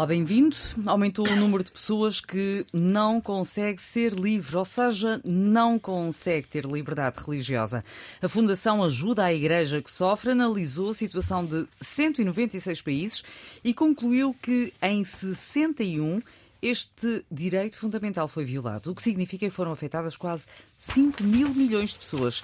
[0.00, 0.56] Olá, bem-vindo.
[0.86, 6.64] Aumentou o número de pessoas que não consegue ser livre, ou seja, não consegue ter
[6.64, 7.84] liberdade religiosa.
[8.22, 13.22] A Fundação Ajuda à Igreja que Sofre analisou a situação de 196 países
[13.62, 16.22] e concluiu que em 61
[16.62, 20.46] este direito fundamental foi violado, o que significa que foram afetadas quase
[20.78, 22.42] 5 mil milhões de pessoas.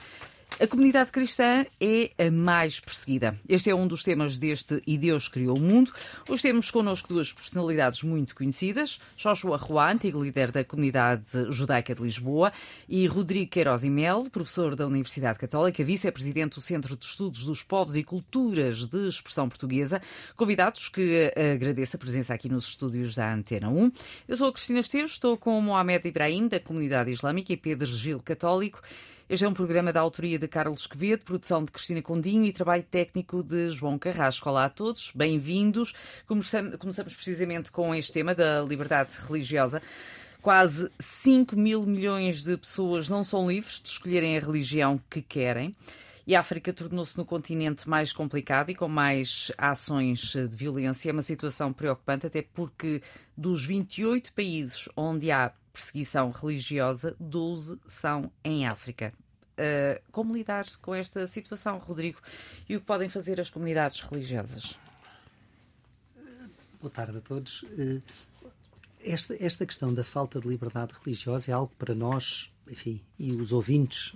[0.58, 3.38] A comunidade cristã é a mais perseguida.
[3.46, 5.92] Este é um dos temas deste E Deus Criou o Mundo.
[6.26, 12.00] Hoje temos connosco duas personalidades muito conhecidas: Joshua Roa, antigo líder da comunidade judaica de
[12.00, 12.54] Lisboa,
[12.88, 17.62] e Rodrigo Queiroz e Mel, professor da Universidade Católica, vice-presidente do Centro de Estudos dos
[17.62, 20.00] Povos e Culturas de Expressão Portuguesa.
[20.38, 23.92] Convidados que agradeço a presença aqui nos estúdios da Antena 1.
[24.26, 28.20] Eu sou a Cristina Esteves, estou com Mohamed Ibrahim, da comunidade islâmica, e Pedro Gil,
[28.20, 28.80] católico.
[29.28, 32.84] Este é um programa da autoria de Carlos Quevedo, produção de Cristina Condinho e trabalho
[32.84, 34.48] técnico de João Carrasco.
[34.48, 35.92] Olá a todos, bem-vindos.
[36.28, 39.82] Começamos precisamente com este tema da liberdade religiosa.
[40.40, 45.74] Quase 5 mil milhões de pessoas não são livres de escolherem a religião que querem.
[46.24, 51.10] E a África tornou-se no continente mais complicado e com mais ações de violência.
[51.10, 53.02] É uma situação preocupante, até porque
[53.36, 59.12] dos 28 países onde há perseguição religiosa, 12 são em África.
[59.52, 62.18] Uh, como lidar com esta situação, Rodrigo?
[62.66, 64.78] E o que podem fazer as comunidades religiosas?
[66.80, 67.62] Boa tarde a todos.
[67.62, 68.02] Uh,
[69.00, 73.52] esta, esta questão da falta de liberdade religiosa é algo para nós, enfim, e os
[73.52, 74.14] ouvintes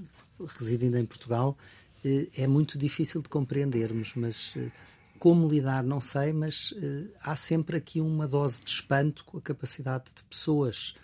[0.59, 1.59] residindo em Portugal,
[2.05, 4.55] uh, é muito difícil de compreendermos, mas
[5.19, 6.73] como lidar, não sei, mas
[7.21, 11.00] há sempre aqui uma dose de espanto com a capacidade de pessoas eh,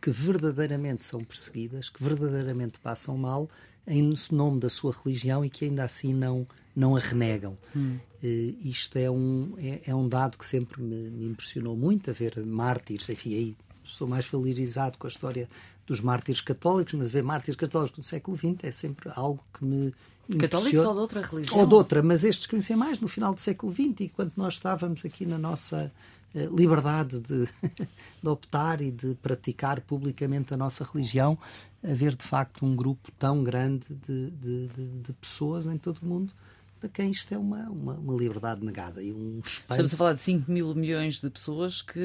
[0.00, 3.48] que verdadeiramente são perseguidas, que verdadeiramente passam mal
[3.86, 6.46] em nome da sua religião e que ainda assim não,
[6.76, 7.56] não a renegam.
[7.74, 7.98] Hum.
[8.22, 12.12] Uh, isto é um, é, é, um dado que sempre me, me, impressionou muito, a
[12.12, 15.48] ver mártires, enfim, aí estou mais familiarizado com a história
[15.86, 19.92] dos mártires católicos, mas ver mártires católicos do século XX é sempre algo que me
[20.38, 21.58] Católicos ou de outra religião?
[21.58, 24.54] Ou de outra, mas estes conhecem mais no final do século XX, e quando nós
[24.54, 25.90] estávamos aqui na nossa eh,
[26.34, 27.46] liberdade de,
[28.22, 31.38] de, optar e de praticar publicamente a nossa religião,
[31.82, 34.68] haver de facto um grupo tão grande de, de,
[35.02, 36.32] de pessoas em todo o mundo
[36.80, 39.72] para quem isto é uma, uma, uma, liberdade negada e um espanto.
[39.72, 42.00] Estamos a falar de 5 mil milhões de pessoas que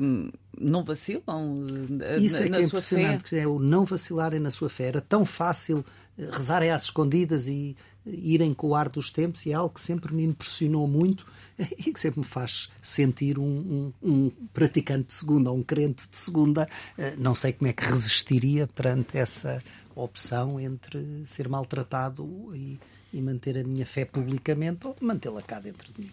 [0.00, 3.40] hum, não vacilam uh, Isso na, é que é impressionante, fé.
[3.40, 4.84] é o não vacilarem na sua fé.
[4.84, 5.84] Era tão fácil
[6.18, 7.76] eh, rezarem às escondidas e
[8.06, 11.26] irem com o ar dos tempos e é algo que sempre me impressionou muito
[11.58, 16.16] e que sempre me faz sentir um, um, um praticante de segunda, um crente de
[16.16, 16.66] segunda.
[16.96, 19.62] Eh, não sei como é que resistiria perante essa
[19.94, 22.80] opção entre ser maltratado e,
[23.14, 26.10] e manter a minha fé publicamente ou mantê-la cá dentro de mim.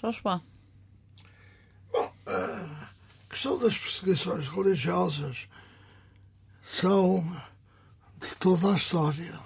[0.00, 2.88] Jorge Bom, a
[3.30, 5.48] questão das perseguições religiosas
[6.62, 7.24] são
[8.20, 9.40] de toda a história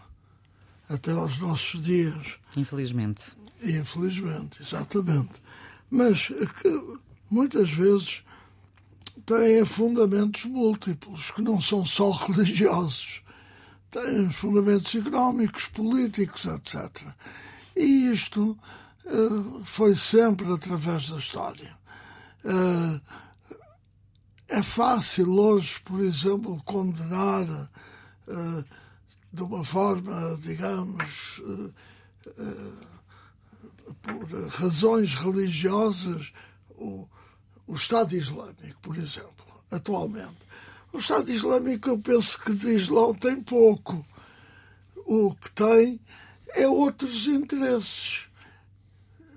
[0.89, 2.37] até aos nossos dias.
[2.57, 3.37] Infelizmente.
[3.63, 5.41] Infelizmente, exatamente.
[5.89, 6.99] Mas que
[7.31, 8.25] muitas vezes
[9.25, 13.22] têm fundamentos múltiplos, que não são só religiosos.
[13.93, 17.07] Têm fundamentos económicos, políticos, etc.
[17.77, 18.59] E isto
[19.05, 21.77] uh, foi sempre através da história.
[22.43, 22.99] Uh,
[24.49, 28.65] é fácil hoje, por exemplo, condenar uh,
[29.31, 31.43] de uma forma, digamos,
[34.01, 36.33] por razões religiosas,
[36.71, 37.07] o,
[37.67, 40.43] o Estado Islâmico, por exemplo, atualmente.
[40.93, 44.05] O Estado Islâmico, eu penso que de Islão tem pouco.
[45.07, 46.01] O que tem
[46.51, 48.27] é outros interesses.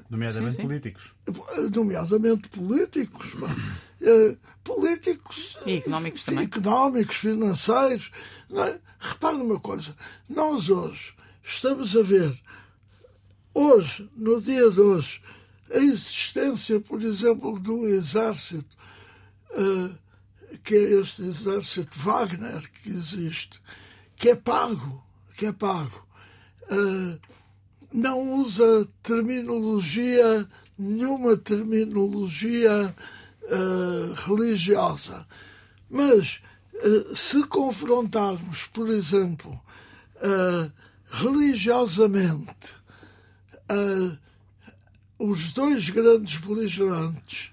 [0.09, 0.67] Nomeadamente sim, sim.
[0.67, 1.11] políticos.
[1.73, 3.33] Nomeadamente políticos.
[3.33, 5.57] Uh, políticos.
[5.65, 6.43] E económicos também.
[6.43, 8.11] Económicos, financeiros.
[8.51, 8.79] É?
[8.99, 9.95] Repare numa coisa.
[10.27, 11.13] Nós hoje
[11.43, 12.37] estamos a ver,
[13.53, 15.21] hoje, no dia de hoje,
[15.71, 18.75] a existência, por exemplo, de um exército,
[19.51, 20.04] uh,
[20.65, 23.61] que é este exército Wagner que existe,
[24.15, 26.03] que é pago, que é pago.
[26.63, 27.19] Uh,
[27.93, 32.95] não usa terminologia, nenhuma terminologia
[33.43, 35.27] uh, religiosa.
[35.87, 36.41] Mas
[36.73, 39.61] uh, se confrontarmos, por exemplo,
[41.07, 42.73] religiosamente
[45.19, 47.51] os dois grandes beligerantes,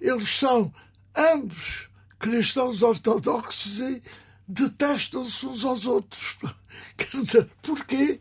[0.00, 0.72] eles são
[1.16, 1.88] ambos
[2.24, 4.02] cristãos ortodoxos e
[4.48, 6.38] detestam-se uns aos outros.
[6.96, 8.18] Quer dizer, porquê?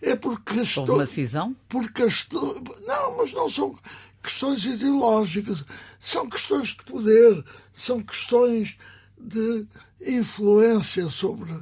[0.00, 0.84] É porque estou.
[0.84, 1.54] Houve uma cisão?
[1.68, 2.54] Porque estou.
[2.86, 3.78] Não, mas não são
[4.22, 5.64] questões ideológicas,
[6.00, 7.44] são questões de poder,
[7.74, 8.78] são questões
[9.18, 9.66] de
[10.00, 11.52] influência sobre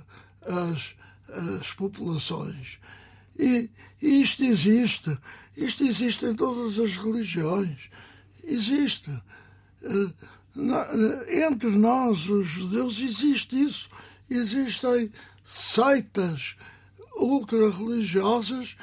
[0.43, 0.95] as,
[1.61, 2.79] as populações.
[3.37, 3.69] E,
[4.01, 5.19] e isto existe.
[5.57, 7.91] Isto existe em todas as religiões.
[8.45, 9.11] Existe.
[9.83, 10.15] Uh,
[11.29, 13.89] entre nós, os judeus, existe isso.
[14.29, 15.11] Existem
[15.45, 16.57] seitas
[17.17, 18.77] ultra-religiosas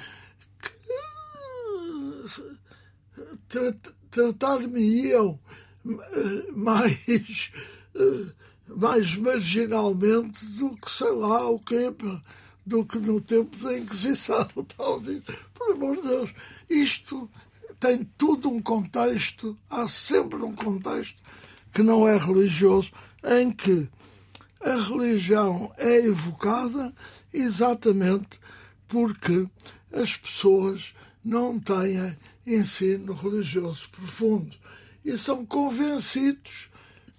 [3.50, 3.76] que
[4.12, 5.40] tratar-me-iam
[6.54, 7.52] mais,
[8.68, 11.94] mais marginalmente do que, sei lá, o que
[12.66, 14.46] do que no tempo da Inquisição,
[14.78, 15.24] talvez.
[15.54, 16.34] Por amor de Deus,
[16.70, 17.30] isto
[17.80, 21.22] tem tudo um contexto, há sempre um contexto
[21.72, 22.92] que não é religioso,
[23.24, 23.90] em que
[24.62, 26.94] a religião é evocada
[27.34, 28.40] exatamente
[28.88, 29.48] porque
[29.94, 30.94] as pessoas
[31.24, 34.56] não têm ensino religioso profundo
[35.04, 36.70] e são convencidos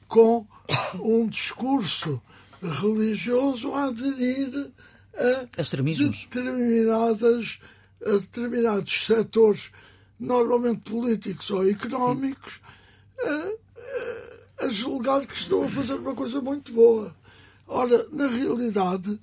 [0.07, 0.47] com
[0.95, 2.21] um discurso
[2.63, 4.71] religioso a aderir
[5.15, 6.27] a Extremismos.
[6.31, 7.59] determinadas
[8.05, 9.71] a determinados setores,
[10.19, 12.61] normalmente políticos ou económicos,
[13.21, 14.38] a, a,
[14.71, 17.15] julgar que estão a fazer uma coisa muito boa.
[17.67, 19.21] Ora, na realidade,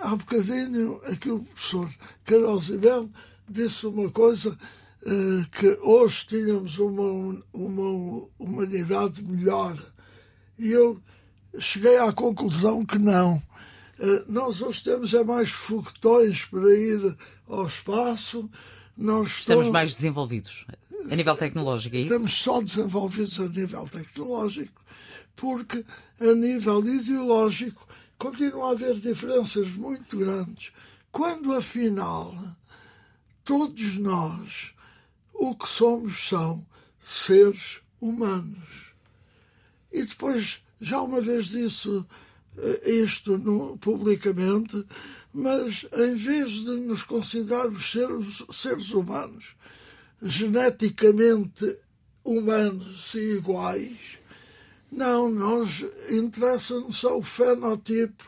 [0.00, 1.90] há bocadinho aqui o professor
[2.24, 3.08] Carlos Ibel
[3.48, 4.56] disse uma coisa
[5.52, 9.76] que hoje tínhamos uma, uma humanidade melhor.
[10.58, 11.00] E eu
[11.58, 13.42] cheguei à conclusão que não.
[13.98, 17.16] Eh, nós hoje temos é mais foguetões para ir
[17.48, 18.50] ao espaço.
[18.96, 20.66] Nós estamos, estamos mais desenvolvidos
[21.10, 22.12] a nível tecnológico, é isso?
[22.12, 24.84] Estamos só desenvolvidos a nível tecnológico,
[25.34, 25.84] porque
[26.20, 27.86] a nível ideológico
[28.18, 30.72] continua a haver diferenças muito grandes.
[31.12, 32.34] Quando, afinal,
[33.44, 34.72] todos nós
[35.32, 36.66] o que somos são
[37.00, 38.86] seres humanos.
[39.92, 42.04] E depois, já uma vez disse
[42.84, 44.84] isto no, publicamente,
[45.32, 49.55] mas em vez de nos considerarmos seres, seres humanos,
[50.28, 51.78] geneticamente
[52.24, 54.18] humanos e iguais,
[54.90, 58.24] não, nós interessa-nos só o fenotipo,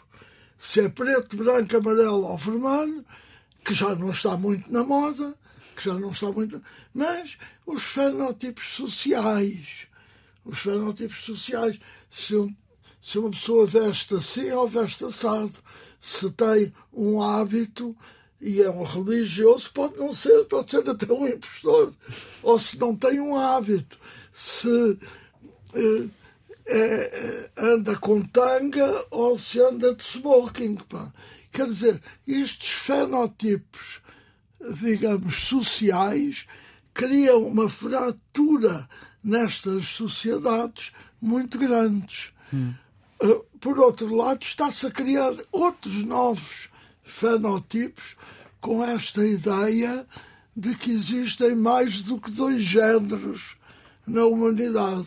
[0.58, 3.04] se é preto, branco, amarelo ou vermelho,
[3.64, 5.34] que já não está muito na moda,
[5.76, 6.62] que já não está muito.
[6.92, 9.86] Mas os fenotipos sociais.
[10.44, 11.78] Os fenotipos sociais.
[12.10, 12.54] Se um
[13.08, 15.58] se uma pessoa veste assim ou veste assado,
[15.98, 17.96] se tem um hábito
[18.40, 21.92] e é um religioso, pode não ser, pode ser até um impostor,
[22.42, 23.98] ou se não tem um hábito,
[24.32, 24.98] se
[25.74, 26.08] eh,
[26.68, 30.76] é, anda com tanga ou se anda de smoking.
[30.76, 31.12] Pá.
[31.50, 34.00] Quer dizer, estes fenotipos,
[34.82, 36.46] digamos, sociais,
[36.92, 38.88] criam uma fratura
[39.24, 42.30] nestas sociedades muito grandes.
[42.52, 42.74] Hum.
[43.20, 46.68] Ah, por outro lado, está-se a criar outros novos
[47.08, 48.16] fenotipos
[48.60, 50.06] com esta ideia
[50.56, 53.56] de que existem mais do que dois géneros
[54.06, 55.06] na humanidade.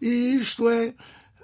[0.00, 0.94] E isto é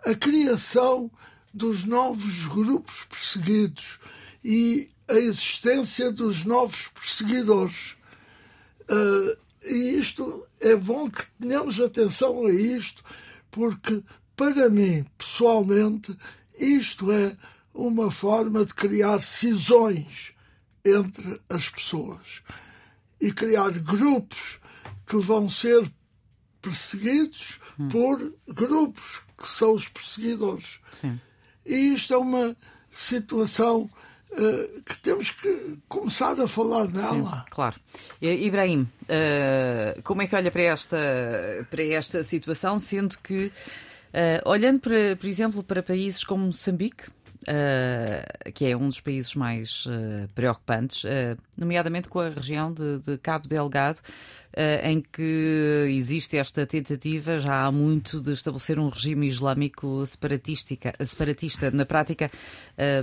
[0.05, 1.11] a criação
[1.53, 3.99] dos novos grupos perseguidos
[4.45, 7.97] e a existência dos novos perseguidores.
[8.89, 13.05] Uh, e isto é bom que tenhamos atenção a isto,
[13.51, 14.03] porque
[14.37, 16.17] para mim, pessoalmente,
[16.59, 17.37] isto é
[17.81, 20.33] uma forma de criar cisões
[20.85, 22.43] entre as pessoas
[23.21, 24.59] e criar grupos
[25.07, 25.91] que vão ser
[26.61, 27.89] perseguidos hum.
[27.89, 30.79] por grupos que são os perseguidores.
[30.93, 31.19] Sim.
[31.65, 32.55] E isto é uma
[32.93, 33.91] situação
[34.33, 37.45] uh, que temos que começar a falar nela.
[37.45, 37.81] Sim, claro.
[38.21, 40.99] Ibrahim, uh, como é que olha para esta,
[41.71, 43.51] para esta situação, sendo que
[44.11, 47.05] Uh, olhando, para, por exemplo, para países como Moçambique,
[47.50, 51.04] uh, que é um dos países mais uh, preocupantes,
[51.57, 53.99] nomeadamente com a região de, de, Cabo Delgado,
[54.50, 54.50] eh,
[54.83, 61.71] em que existe esta tentativa já há muito de estabelecer um regime islâmico separatista.
[61.73, 62.30] Na prática,
[62.76, 63.02] eh,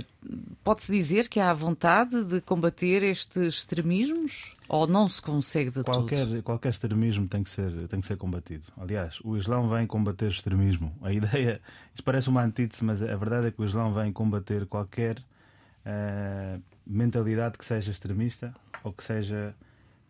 [0.62, 6.26] pode-se dizer que há vontade de combater estes extremismos ou não se consegue de qualquer,
[6.26, 6.42] tudo?
[6.42, 8.64] Qualquer extremismo tem que, ser, tem que ser combatido.
[8.76, 10.94] Aliás, o Islão vem combater extremismo.
[11.02, 11.60] A ideia,
[11.94, 16.62] isso parece uma antítese, mas a verdade é que o Islão vem combater qualquer uh,
[16.86, 19.54] mentalidade que seja extremista ou que seja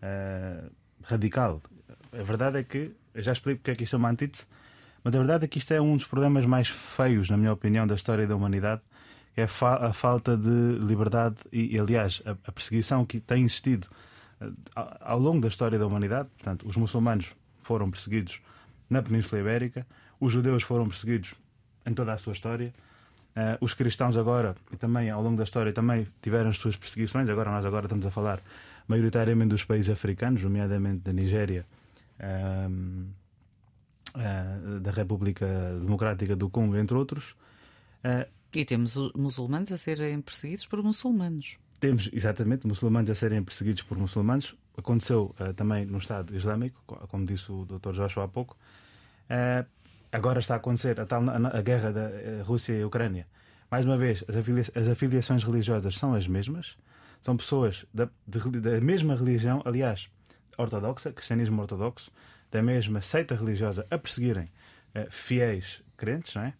[0.02, 0.70] uh,
[1.08, 1.62] radical.
[2.12, 4.46] A verdade é que, eu já explico porque é que isto é uma antítese,
[5.02, 7.86] mas a verdade é que isto é um dos problemas mais feios, na minha opinião,
[7.86, 8.82] da história da humanidade,
[9.34, 13.44] é a, fa a falta de liberdade e, e aliás, a, a, perseguição que tem
[13.44, 13.86] existido
[14.40, 14.52] uh,
[15.00, 16.28] ao longo da história da humanidade.
[16.36, 17.26] Portanto, os muçulmanos
[17.62, 18.40] foram perseguidos
[18.90, 19.86] na Península Ibérica,
[20.20, 21.34] os judeus foram perseguidos
[21.86, 22.74] em toda a sua história.
[23.36, 27.30] Uh, os cristãos agora, e também ao longo da história, também tiveram as suas perseguições.
[27.30, 28.42] Agora nós agora estamos a falar
[28.88, 31.66] maioritariamente dos países africanos, nomeadamente da Nigéria,
[32.18, 33.06] uh,
[34.16, 35.46] uh, da República
[35.80, 37.36] Democrática do Congo, entre outros.
[38.54, 41.58] e temos muçulmanos a serem perseguidos por muçulmanos.
[41.78, 44.56] Temos, exatamente, muçulmanos a serem perseguidos por muçulmanos.
[44.76, 47.92] Aconteceu também no Estado Islâmico, como disse o Dr.
[47.92, 48.56] Joshua há pouco
[50.12, 53.26] agora está a acontecer a, tal, a, a guerra da eh, Rússia e Ucrânia.
[53.70, 54.24] Mais uma vez,
[54.74, 56.76] as afiliações religiosas são as mesmas,
[57.20, 60.08] são pessoas da, de, da mesma religião, aliás,
[60.56, 62.10] ortodoxa, cristianismo ortodoxo,
[62.50, 66.54] da mesma seita religiosa a perseguirem uh, fiéis crentes, não é?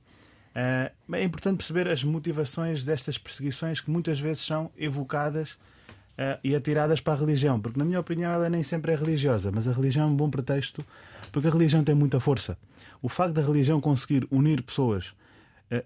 [1.09, 6.55] Uh, é importante perceber as motivações destas perseguições que muitas vezes são evocadas uh, e
[6.55, 9.73] atiradas para a religião, porque, na minha opinião, ela nem sempre é religiosa, mas a
[9.73, 10.85] religião é um bom pretexto,
[11.33, 12.59] porque a religião tem muita força.
[13.00, 15.15] O facto da religião conseguir unir pessoas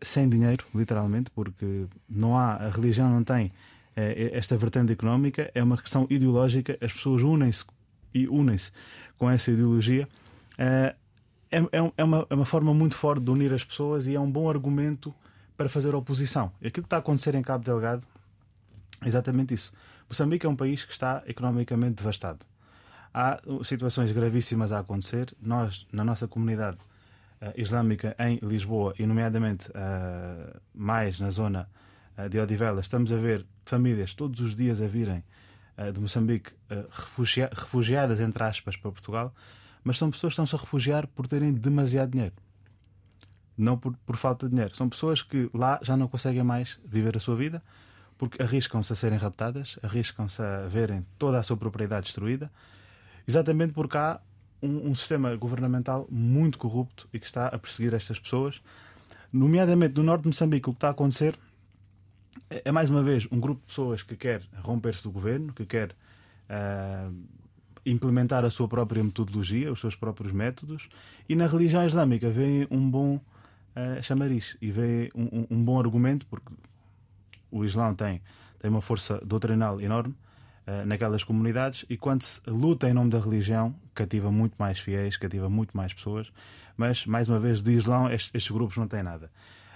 [0.00, 3.50] sem dinheiro, literalmente, porque não há, a religião não tem
[3.94, 7.64] esta vertente económica, é uma questão ideológica, as pessoas unem-se
[8.14, 8.70] e unem-se
[9.18, 10.08] com essa ideologia.
[10.58, 10.94] É,
[11.50, 11.58] é,
[11.96, 14.48] é, uma, é uma forma muito forte de unir as pessoas e é um bom
[14.48, 15.14] argumento
[15.56, 16.50] para fazer oposição.
[16.58, 18.06] Aquilo que está a acontecer em Cabo Delgado
[19.02, 19.72] é exatamente isso.
[20.08, 22.40] Moçambique é um país que está economicamente devastado.
[23.12, 25.34] Há situações gravíssimas a acontecer.
[25.40, 26.78] Nós, na nossa comunidade
[27.40, 31.68] uh, islâmica em Lisboa, e nomeadamente uh, mais na zona
[32.30, 35.22] de Odivelas, estamos a ver famílias todos os dias a virem
[35.92, 36.52] de Moçambique
[36.90, 39.34] refugia refugiadas, entre aspas, para Portugal,
[39.82, 42.34] mas são pessoas que estão-se a refugiar por terem demasiado dinheiro.
[43.56, 44.74] Não por, por falta de dinheiro.
[44.74, 47.62] São pessoas que lá já não conseguem mais viver a sua vida
[48.16, 52.52] porque arriscam-se a serem raptadas, arriscam-se a verem toda a sua propriedade destruída,
[53.26, 54.20] exatamente porque há
[54.62, 58.62] um, um, sistema governamental muito corrupto e que está a perseguir estas pessoas.
[59.32, 61.36] Nomeadamente no norte de Moçambique, o que está a acontecer
[62.52, 65.64] é, é mais uma vez um grupo de pessoas que quer romper-se do governo, que
[65.64, 65.92] quer
[66.50, 67.14] uh,
[67.84, 70.88] implementar a sua própria metodologia, os seus próprios métodos,
[71.28, 76.26] e na religião islâmica vê um bom uh, chamariz e vê um, um, bom argumento,
[76.26, 76.52] porque
[77.50, 78.20] o Islão tem,
[78.58, 80.14] tem uma força doutrinal enorme
[80.66, 85.16] uh, naquelas comunidades e quando se luta em nome da religião, cativa muito mais fiéis,
[85.16, 86.30] cativa muito mais pessoas,
[86.76, 89.30] mas, mais uma vez, de Islão estes, estes grupos não têm nada.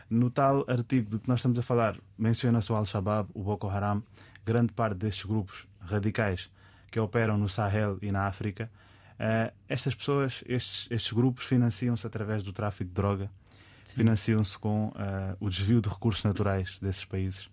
[0.08, 4.02] No tal artigo de que nós estamos a falar, menciona-se o Al-Shabaab, o Boko Haram,
[4.44, 6.48] grande parte destes grupos radicais
[6.90, 8.70] que operam no Sahel e na África.
[9.14, 13.30] Uh, estas pessoas, estes, estes grupos, financiam-se através do tráfico de droga,
[13.84, 14.92] financiam-se com uh,
[15.40, 17.48] o desvio de recursos naturais desses países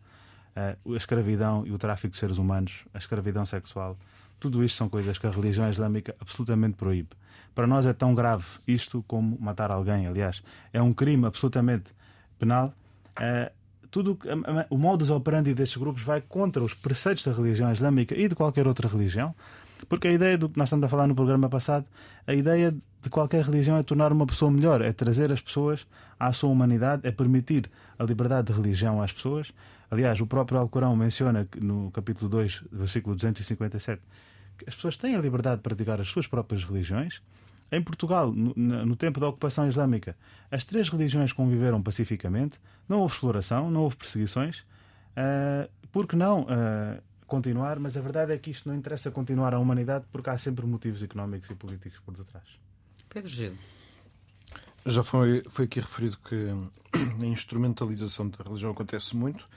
[0.55, 3.97] uh, a escravidão e o tráfico de seres humanos, a escravidão sexual,
[4.39, 7.09] tudo isto são coisas que a religião islâmica absolutamente proíbe.
[7.55, 10.07] Para nós é tão grave isto como matar alguém.
[10.07, 10.43] Aliás,
[10.73, 11.91] é um crime absolutamente
[12.39, 12.73] penal.
[13.17, 13.51] Uh,
[13.89, 14.17] tudo
[14.71, 18.67] o modus operandi destes grupos vai contra os preceitos da religião islâmica e de qualquer
[18.67, 19.35] outra religião,
[19.87, 21.85] porque a ideia do que nós estamos a falar no programa passado,
[22.25, 25.85] a ideia de qualquer religião é tornar uma pessoa melhor, é trazer as pessoas
[26.19, 29.53] à sua humanidade, é permitir a liberdade de religião às pessoas,
[29.93, 34.01] Aliás, o próprio Alcorão menciona no capítulo 2, versículo 257,
[34.57, 37.21] que as pessoas têm a liberdade de praticar as suas próprias religiões.
[37.73, 38.53] Em Portugal, no,
[38.85, 40.15] no tempo da ocupação islâmica,
[40.51, 44.59] as três religiões conviveram pacificamente, não houve exploração, não houve perseguições.
[45.17, 47.79] Uh, por que não uh, continuar?
[47.79, 51.01] Mas a verdade é que isto não interessa continuar à humanidade porque há sempre motivos
[51.01, 52.45] económicos e políticos por detrás.
[53.09, 53.57] Pedro Gil.
[54.85, 56.49] Já foi, foi aqui referido que
[57.23, 59.49] a instrumentalização da religião acontece muito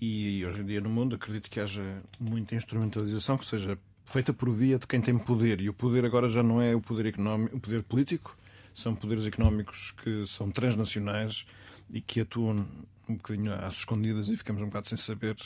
[0.00, 4.50] e hoje em dia no mundo acredito que haja muita instrumentalização que seja feita por
[4.50, 5.60] via de quem tem poder.
[5.60, 8.36] E o poder agora já não é o poder económico, o poder político,
[8.74, 11.46] são poderes económicos que são transnacionais
[11.90, 12.66] e que atuam
[13.08, 15.36] um bocadinho às escondidas e ficamos um bocado sem saber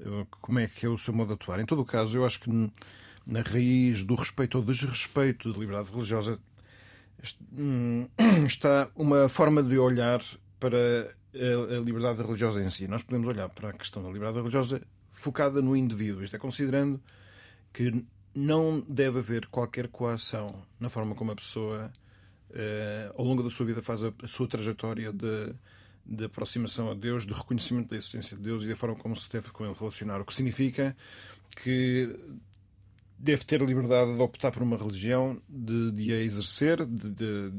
[0.00, 1.60] eh, como é que é o seu modo de atuar.
[1.60, 2.50] Em todo o caso, eu acho que
[3.26, 6.38] na raiz do respeito ou desrespeito da liberdade religiosa
[7.52, 8.08] hum,
[8.46, 10.22] está uma forma de olhar
[10.58, 12.88] para a liberdade religiosa em si.
[12.88, 14.80] Nós podemos olhar para a questão da liberdade religiosa
[15.10, 17.00] focada no indivíduo, isto é, considerando
[17.72, 21.92] que não deve haver qualquer coação na forma como a pessoa,
[22.50, 25.54] eh, ao longo da sua vida, faz a, a sua trajetória de,
[26.04, 29.30] de aproximação a Deus, de reconhecimento da existência de Deus e da forma como se
[29.30, 30.20] deve com ele relacionar.
[30.20, 30.96] O que significa
[31.56, 32.14] que
[33.18, 37.52] deve ter a liberdade de optar por uma religião, de, de a exercer, de, de,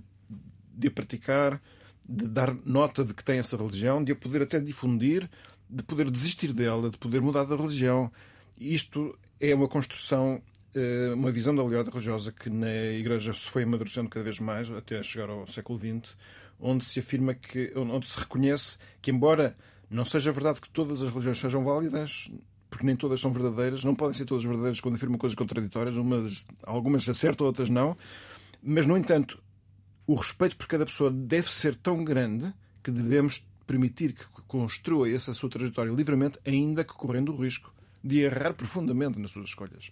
[0.76, 1.62] de a praticar,
[2.08, 5.30] de dar nota de que tem essa religião, de a poder até difundir,
[5.70, 8.12] de poder desistir dela, de poder mudar da religião.
[8.58, 10.42] Isto é uma construção,
[10.74, 14.72] eh, uma visão da liberdade religiosa que na Igreja se foi amadurecendo cada vez mais,
[14.72, 16.16] até chegar ao século XX,
[16.58, 19.58] onde se afirma que, onde se reconhece que, embora
[19.90, 22.32] não seja verdade que todas as religiões sejam válidas,
[22.70, 26.46] porque nem todas são verdadeiras, não podem ser todas verdadeiras quando afirmam coisas contraditórias, umas,
[26.64, 27.98] algumas acertam, outras não,
[28.62, 29.44] mas, no entanto,
[30.08, 35.34] o respeito por cada pessoa deve ser tão grande que devemos permitir que construa essa
[35.34, 37.74] sua trajetória livremente, ainda que correndo o risco
[38.04, 39.92] de errar profundamente nas suas escolhas.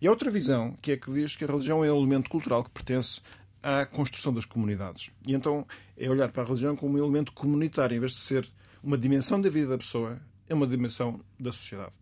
[0.00, 2.64] E há outra visão, que é que diz que a religião é um elemento cultural
[2.64, 3.20] que pertence
[3.62, 5.10] à construção das comunidades.
[5.26, 5.66] E então
[5.96, 8.48] é olhar para a religião como um elemento comunitário, em vez de ser
[8.82, 11.92] uma dimensão da vida da pessoa, é uma dimensão da sociedade.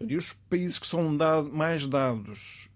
[0.00, 2.68] E os países que são dado, mais dados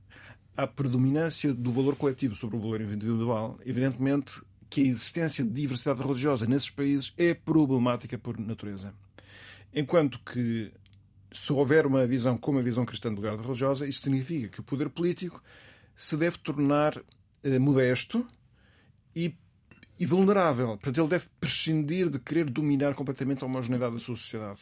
[0.57, 6.03] à predominância do valor coletivo sobre o valor individual, evidentemente que a existência de diversidade
[6.03, 8.95] religiosa nesses países é problemática por natureza.
[9.75, 10.73] Enquanto que,
[11.33, 14.63] se houver uma visão como a visão cristã de liberdade religiosa, isto significa que o
[14.63, 15.43] poder político
[15.95, 17.03] se deve tornar
[17.43, 18.27] eh, modesto
[19.15, 19.35] e,
[19.99, 20.69] e vulnerável.
[20.69, 24.61] Portanto, ele deve prescindir de querer dominar completamente a homogeneidade da sua sociedade.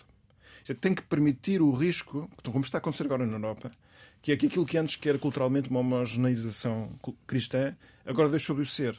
[0.80, 3.70] Tem que permitir o risco, como está a acontecer agora na Europa,
[4.20, 6.90] que é que aquilo que antes que era culturalmente uma homogeneização
[7.26, 7.74] cristã,
[8.04, 8.96] agora deixou de ser.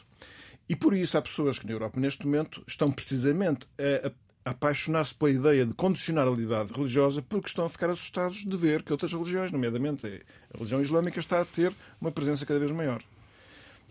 [0.67, 4.11] E por isso há pessoas que na Europa, neste momento, estão precisamente a
[4.43, 8.83] apaixonar-se pela ideia de condicionar a liberdade religiosa porque estão a ficar assustados de ver
[8.83, 13.01] que outras religiões, nomeadamente a religião islâmica, está a ter uma presença cada vez maior.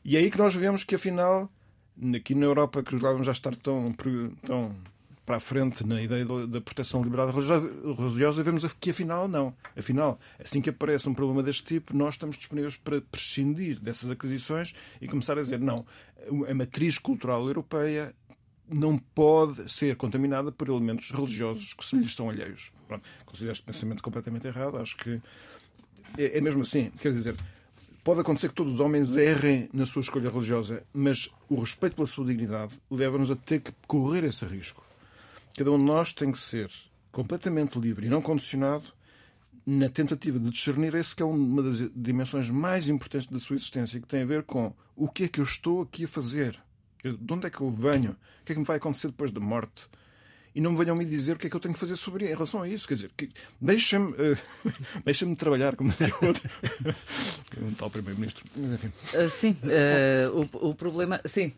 [0.04, 1.48] E é aí que nós vemos que, afinal,
[2.14, 3.94] aqui na Europa, que já já estar tão,
[4.44, 4.74] tão
[5.30, 7.38] para a frente na ideia da proteção da liberdade
[7.96, 9.54] religiosa, vemos que afinal não.
[9.76, 14.74] Afinal, assim que aparece um problema deste tipo, nós estamos disponíveis para prescindir dessas aquisições
[15.00, 15.86] e começar a dizer não,
[16.48, 18.12] a matriz cultural europeia
[18.72, 22.72] não pode ser contaminada por elementos religiosos que se lhes são alheios.
[22.86, 24.78] Pronto, considero este pensamento completamente errado.
[24.78, 25.20] Acho que
[26.16, 26.90] é, é mesmo assim.
[27.00, 27.36] Quer dizer,
[28.02, 32.06] pode acontecer que todos os homens errem na sua escolha religiosa, mas o respeito pela
[32.06, 34.84] sua dignidade leva-nos a ter que correr esse risco.
[35.56, 36.70] Cada um de nós tem que ser
[37.12, 38.84] completamente livre e não condicionado
[39.66, 44.00] na tentativa de discernir esse que é uma das dimensões mais importantes da sua existência,
[44.00, 46.58] que tem a ver com o que é que eu estou aqui a fazer,
[47.02, 49.40] de onde é que eu venho, o que é que me vai acontecer depois da
[49.40, 49.88] morte,
[50.54, 52.24] e não me venham me dizer o que é que eu tenho que fazer sobre
[52.24, 52.86] em relação a isso.
[52.86, 53.10] Quer dizer,
[53.60, 54.38] deixa-me uh,
[55.04, 56.50] deixa trabalhar, como dizia o outro.
[57.62, 58.44] um tal Primeiro-Ministro.
[58.56, 58.92] Mas enfim.
[59.14, 61.20] Uh, sim, uh, o, o, problema.
[61.24, 61.52] Sim,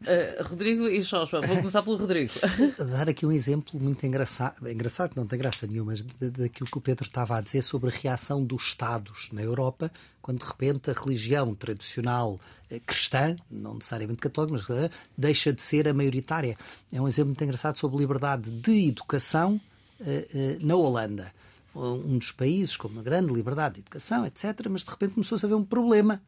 [0.44, 1.40] Rodrigo e Joshua.
[1.40, 2.32] Vou começar pelo Rodrigo.
[2.90, 6.80] Dar aqui um exemplo muito engraçado, engraçado, não tem graça nenhuma, mas daquilo que o
[6.80, 9.90] Pedro estava a dizer sobre a reação dos Estados na Europa,
[10.22, 15.62] quando de repente a religião tradicional eh, cristã, não necessariamente católica, mas eh, deixa de
[15.62, 16.56] ser a maioritária.
[16.92, 19.60] É um exemplo muito engraçado sobre liberdade de educação
[20.00, 21.32] eh, na Holanda.
[21.74, 25.46] Um dos países com uma grande liberdade de educação, etc., mas de repente começou-se a
[25.46, 26.22] haver um problema.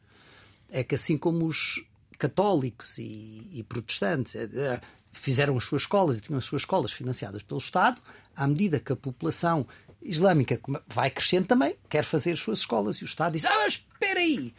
[0.71, 1.85] É que assim como os
[2.19, 4.35] católicos e, e protestantes
[5.13, 8.01] fizeram as suas escolas e tinham as suas escolas financiadas pelo Estado,
[8.35, 9.67] à medida que a população
[10.05, 13.75] islâmica vai crescendo também, quer fazer as suas escolas e o Estado diz: Ah, mas
[13.75, 14.55] espera aí,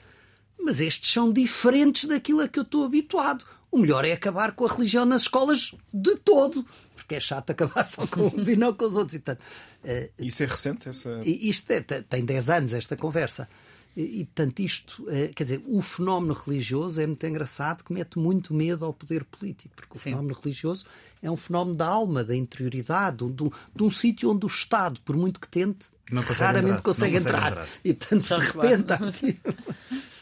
[0.59, 3.45] mas estes são diferentes daquilo a que eu estou habituado.
[3.71, 7.83] O melhor é acabar com a religião nas escolas de todo, porque é chato acabar
[7.83, 9.15] só com uns e não com os outros.
[9.15, 9.43] E, portanto,
[9.83, 10.89] uh, Isso é recente?
[10.89, 11.21] Essa...
[11.23, 13.47] Isto é, tem 10 anos, esta conversa.
[13.95, 18.19] E, e, portanto, isto, uh, quer dizer, o fenómeno religioso é muito engraçado que mete
[18.19, 20.11] muito medo ao poder político, porque o Sim.
[20.11, 20.85] fenómeno religioso
[21.21, 24.99] é um fenómeno da alma, da interioridade, de, de, de um sítio onde o Estado,
[25.01, 26.81] por muito que tente, consegue raramente entrar.
[26.81, 27.51] consegue, entrar.
[27.53, 27.67] entrar.
[27.83, 29.39] E, portanto, de repente, há aqui.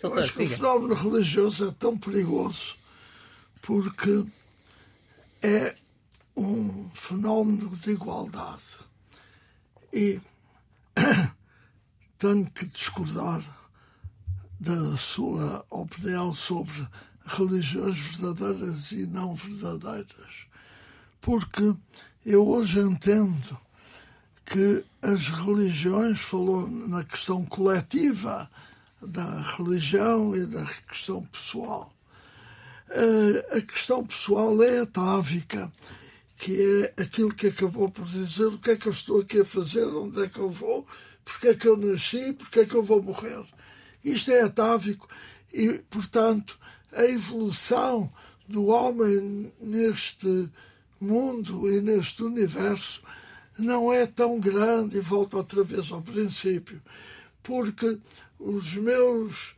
[0.00, 2.76] Eu acho que o fenómeno religioso é tão perigoso
[3.60, 4.24] porque
[5.42, 5.74] é
[6.36, 8.62] um fenómeno de igualdade.
[9.92, 10.20] E
[12.18, 13.42] tenho que discordar
[14.58, 16.86] da sua opinião sobre
[17.24, 20.46] religiões verdadeiras e não verdadeiras.
[21.20, 21.74] Porque
[22.26, 23.56] eu hoje entendo
[24.44, 28.50] que as religiões, falou na questão coletiva,
[29.00, 31.92] da religião e da questão pessoal.
[32.88, 35.70] Uh, a questão pessoal é atávica,
[36.36, 39.44] que é aquilo que acabou por dizer o que é que eu estou aqui a
[39.44, 40.86] fazer, onde é que eu vou,
[41.28, 43.44] porque é que eu nasci, porque é que eu vou morrer.
[44.02, 45.06] Isto é atávico
[45.52, 46.58] e, portanto,
[46.90, 48.10] a evolução
[48.48, 50.48] do homem neste
[50.98, 53.02] mundo e neste universo
[53.58, 56.80] não é tão grande, e volto outra vez ao princípio,
[57.42, 57.98] porque
[58.38, 59.54] os meus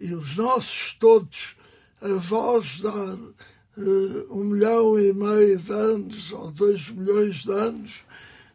[0.00, 1.56] e os nossos todos
[2.00, 8.04] avós da uh, um milhão e meio de anos ou dois milhões de anos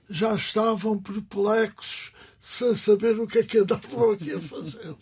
[0.10, 2.13] já estavam perplexos
[2.44, 4.94] sem saber o que é que andavam aqui a fazer.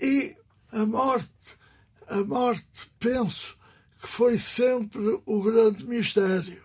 [0.00, 0.36] E
[0.72, 1.56] a morte,
[2.08, 3.56] a morte, penso
[4.00, 6.64] que foi sempre o grande mistério.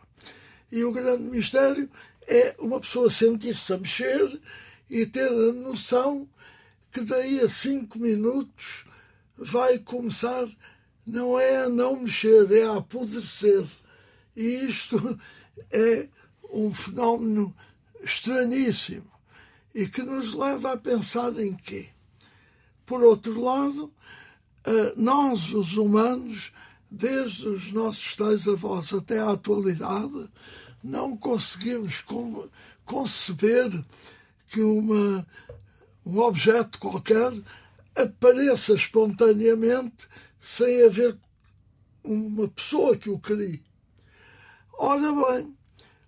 [0.71, 1.88] E o grande mistério
[2.27, 4.41] é uma pessoa sentir-se a mexer
[4.89, 6.27] e ter a noção
[6.91, 8.86] que daí a cinco minutos
[9.38, 10.49] vai começar,
[11.05, 13.67] não é a não mexer, é a apodrecer.
[14.36, 15.19] E isto
[15.71, 16.10] é
[16.51, 17.55] um fenómeno
[18.01, 19.18] estranhíssimo
[19.73, 21.89] e que nos leva a pensar em quê?
[22.86, 23.93] Por outro lado,
[24.65, 26.51] eh, nós, os humanos,
[26.89, 30.29] desde os nossos tais avós até à atualidade,
[30.84, 32.03] não conseguimos
[32.86, 33.84] conceber
[34.47, 35.25] que uma,
[36.05, 37.32] um objeto qualquer
[37.95, 40.08] apareça espontaneamente
[40.39, 41.17] sem haver
[42.03, 43.63] uma pessoa que o crie.
[44.77, 45.55] Ora bem,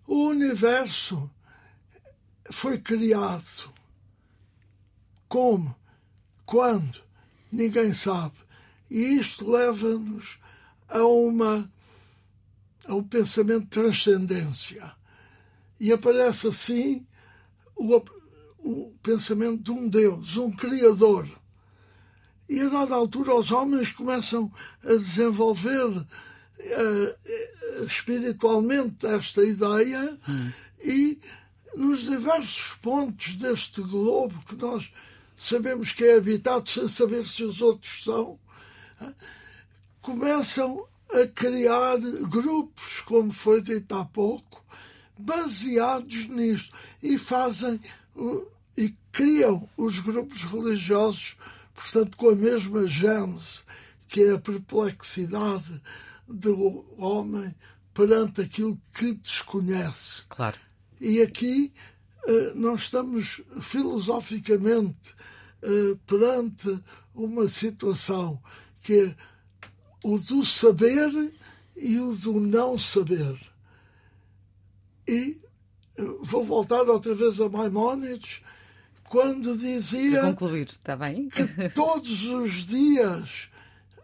[0.07, 1.29] o universo
[2.49, 3.73] foi criado.
[5.27, 5.75] Como?
[6.45, 7.01] Quando?
[7.51, 8.35] Ninguém sabe.
[8.89, 10.37] E isto leva-nos
[10.89, 11.69] a uma
[12.85, 14.91] ao pensamento de transcendência.
[15.79, 17.05] E aparece assim
[17.75, 18.03] o,
[18.59, 21.27] o pensamento de um Deus, um Criador.
[22.49, 24.51] E a dada altura os homens começam
[24.83, 30.51] a desenvolver uh, espiritualmente esta ideia hum.
[30.83, 31.19] e
[31.75, 34.91] nos diversos pontos deste globo que nós
[35.35, 38.39] sabemos que é habitado sem saber se os outros são,
[39.01, 39.13] uh,
[40.01, 41.97] começam a criar
[42.29, 44.63] grupos, como foi dito há pouco,
[45.17, 47.79] baseados nisto e fazem
[48.77, 51.35] e criam os grupos religiosos
[51.81, 53.63] portanto, com a mesma gênese,
[54.07, 55.81] que é a perplexidade
[56.27, 57.53] do homem
[57.93, 60.23] perante aquilo que desconhece.
[60.29, 60.57] Claro.
[61.01, 61.73] E aqui
[62.27, 65.15] eh, nós estamos filosoficamente
[65.63, 66.79] eh, perante
[67.15, 68.39] uma situação
[68.83, 69.15] que é
[70.03, 71.33] o do saber
[71.75, 73.35] e o do não saber.
[75.07, 75.41] E
[75.97, 78.41] eh, vou voltar outra vez a Maimónides,
[79.05, 81.29] quando dizia concluir, está bem?
[81.29, 83.49] que todos os dias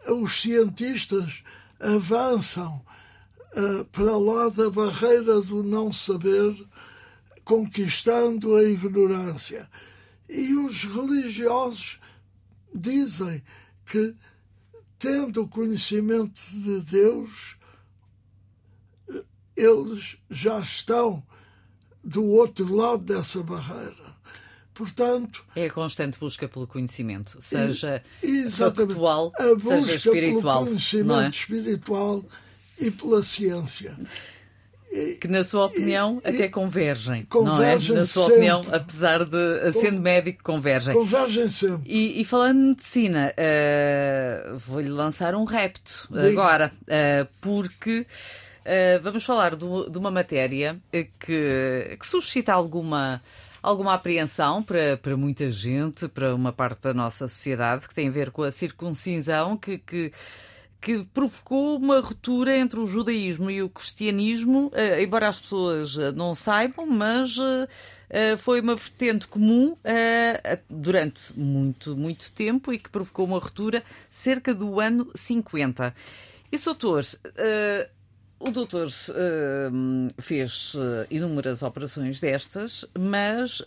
[0.07, 1.43] os cientistas
[1.79, 2.81] avançam
[3.55, 6.55] uh, para lá da barreira do não saber,
[7.47, 9.69] conquistando a ignorância.
[10.27, 11.97] E os religiosos
[12.75, 13.41] dizem
[13.85, 14.13] que,
[14.99, 17.55] tendo o conhecimento de Deus,
[19.55, 21.23] eles já estão
[22.03, 24.17] do outro lado dessa barreira.
[24.73, 28.03] Portanto, é a constante busca pelo conhecimento, seja
[28.51, 31.29] factual, a busca seja espiritual, pelo conhecimento é?
[31.29, 32.25] espiritual
[32.77, 33.97] e pela ciência.
[35.19, 37.99] Que, na sua opinião, e, até convergem, convergem, não é?
[37.99, 38.35] Na sua sempre.
[38.35, 40.93] opinião, apesar de, sendo médico, convergem.
[40.93, 41.91] Convergem sempre.
[41.91, 46.29] E, e falando de medicina, uh, vou-lhe lançar um repto Diga.
[46.29, 53.21] agora, uh, porque uh, vamos falar do, de uma matéria que, que suscita alguma
[53.61, 58.11] alguma apreensão para, para muita gente, para uma parte da nossa sociedade, que tem a
[58.11, 60.13] ver com a circuncisão, que, que,
[60.79, 66.11] que provocou uma ruptura entre o judaísmo e o cristianismo, eh, embora as pessoas eh,
[66.11, 67.35] não saibam, mas
[68.09, 69.75] eh, foi uma vertente comum
[70.69, 75.93] durante muito, muito tempo e que provocou uma ruptura cerca do ano 50.
[76.49, 77.03] E, doutor,
[78.39, 83.61] o doutor uh, fez uh, inúmeras operações destas, mas,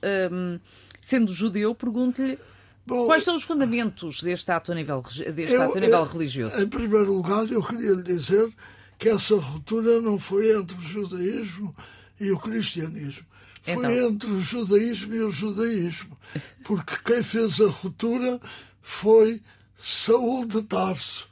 [1.02, 2.38] sendo judeu, pergunto-lhe
[2.86, 5.02] quais são os fundamentos deste ato a nível,
[5.34, 6.60] deste eu, ato a nível eu, religioso.
[6.60, 8.52] Em primeiro lugar, eu queria lhe dizer
[8.98, 11.74] que essa ruptura não foi entre o judaísmo
[12.18, 13.24] e o cristianismo.
[13.62, 13.90] Foi então.
[13.90, 16.18] entre o judaísmo e o judaísmo.
[16.64, 18.40] Porque quem fez a ruptura
[18.82, 19.42] foi
[19.78, 21.28] Saúl de Tarso,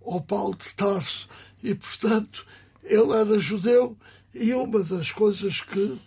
[0.00, 1.28] ou Paulo de Tarso.
[1.62, 2.44] E, portanto,
[2.82, 3.96] ele era judeu
[4.34, 5.98] e uma das coisas que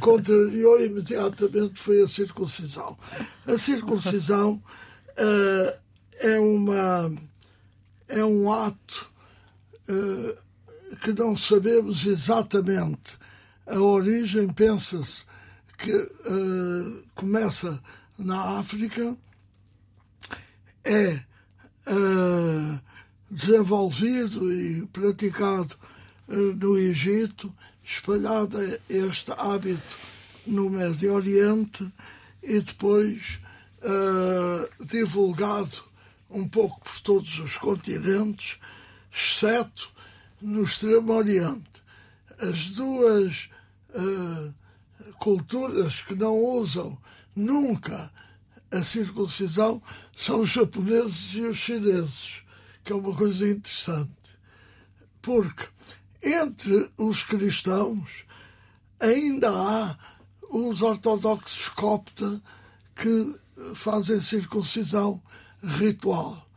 [0.00, 2.98] contrariou imediatamente foi a circuncisão.
[3.46, 4.62] A circuncisão
[5.12, 5.78] uh,
[6.18, 7.12] é, uma,
[8.08, 9.10] é um ato
[9.88, 13.18] uh, que não sabemos exatamente
[13.66, 15.22] a origem, pensa-se
[15.78, 17.80] que uh, começa
[18.18, 19.16] na África,
[20.84, 21.20] é
[23.28, 25.74] desenvolvido e praticado
[26.28, 27.52] no Egito,
[27.84, 29.96] espalhado este hábito
[30.46, 31.90] no Médio Oriente
[32.42, 33.40] e depois
[33.82, 35.82] uh, divulgado
[36.30, 38.58] um pouco por todos os continentes,
[39.12, 39.90] exceto
[40.40, 41.82] no Extremo Oriente.
[42.38, 43.50] As duas
[43.90, 44.52] uh,
[45.18, 46.98] culturas que não usam
[47.36, 48.10] nunca
[48.70, 49.82] a circuncisão
[50.16, 52.42] são os japoneses e os chineses,
[52.82, 54.10] que é uma coisa interessante.
[55.20, 55.64] Porque
[56.22, 58.24] entre os cristãos
[59.00, 59.98] ainda há
[60.48, 62.40] os ortodoxos copta
[62.94, 63.34] que
[63.74, 65.20] fazem circuncisão
[65.62, 66.48] ritual.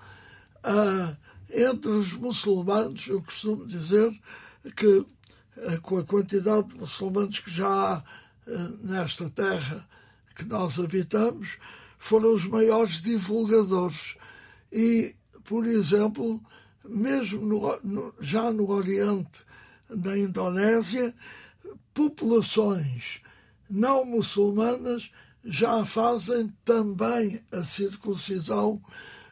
[0.63, 1.15] Ah,
[1.51, 4.11] entre os muçulmanos, eu costumo dizer
[4.75, 5.05] que
[5.57, 8.03] ah, com a quantidade de muçulmanos que já há ah,
[8.83, 9.87] nesta terra
[10.35, 11.57] que nós habitamos,
[11.97, 14.15] foram os maiores divulgadores.
[14.71, 16.43] E, por exemplo,
[16.83, 19.44] mesmo no, no, já no Oriente,
[19.89, 21.13] na Indonésia,
[21.93, 23.21] populações
[23.69, 25.09] não muçulmanas
[25.43, 28.81] já fazem também a circuncisão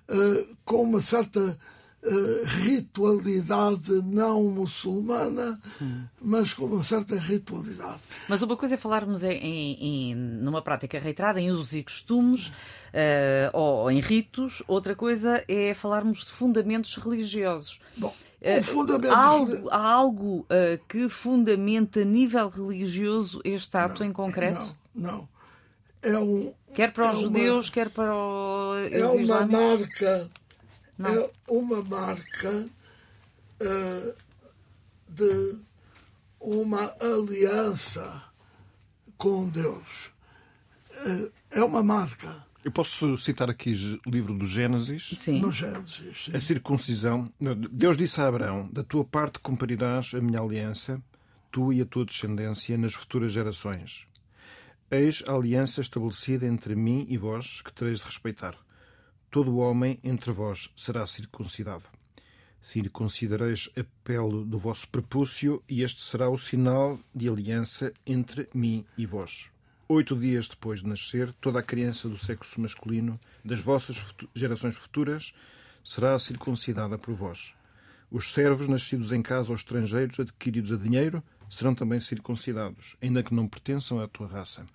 [0.10, 6.04] uh, com uma certa uh, ritualidade não muçulmana, hum.
[6.22, 8.00] mas com uma certa ritualidade.
[8.30, 13.50] Mas uma coisa é falarmos em, em numa prática reiterada, em usos e costumes, uh,
[13.54, 17.80] ou em ritos, outra coisa é falarmos de fundamentos religiosos.
[17.98, 18.14] Bom,
[18.44, 19.14] o fundamento...
[19.14, 24.76] há algo, há algo uh, que fundamenta a nível religioso este ato não, em concreto?
[24.94, 25.30] Não, não.
[26.02, 30.02] É um, quer para os é judeus, quer para o É uma islâmicos?
[30.02, 30.32] marca,
[30.98, 31.10] não.
[31.10, 32.68] é uma marca
[33.62, 34.16] uh,
[35.08, 35.58] de
[36.42, 38.24] uma aliança
[39.18, 40.12] com Deus.
[41.06, 42.46] Uh, é uma marca.
[42.64, 43.74] Eu posso citar aqui
[44.06, 45.10] o livro do Gênesis?
[45.18, 45.42] Sim.
[45.42, 46.36] No Gênesis, sim.
[46.36, 47.26] A circuncisão.
[47.70, 51.02] Deus disse a Abraão: Da tua parte cumprirás a minha aliança,
[51.52, 54.08] tu e a tua descendência, nas futuras gerações.
[54.90, 58.56] Eis a aliança estabelecida entre mim e vós, que tereis de respeitar.
[59.30, 61.84] Todo o homem entre vós será circuncidado.
[62.62, 68.86] Circuncidareis a pele do vosso prepúcio, e este será o sinal de aliança entre mim
[68.98, 69.53] e vós.
[69.94, 74.02] Oito dias depois de nascer, toda a criança do sexo masculino das vossas
[74.34, 75.36] gerações futuras
[75.84, 77.54] será circuncidada por vós.
[78.10, 83.36] Os servos nascidos em casa ou estrangeiros, adquiridos a dinheiro, serão também circuncidados, ainda que
[83.36, 84.66] não pertençam à tua raça.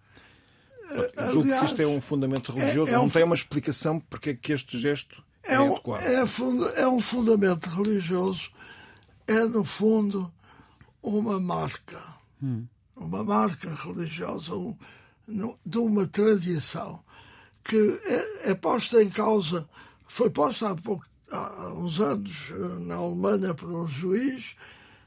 [0.89, 3.99] Aliás, Julgo que isto é um fundamento religioso, é, é um, não tem uma explicação
[3.99, 6.03] porque é que este gesto é, é um, adequado.
[6.05, 8.53] É, é um fundamento religioso,
[9.27, 10.33] é no fundo
[11.03, 12.01] uma marca.
[12.41, 12.67] Hum.
[12.95, 14.77] Uma marca religiosa, um,
[15.65, 17.03] de uma tradição
[17.63, 19.69] que é, é, posta em causa,
[20.07, 24.57] foi posta há, pouco, há uns anos eh, na Alemanha por um juiz.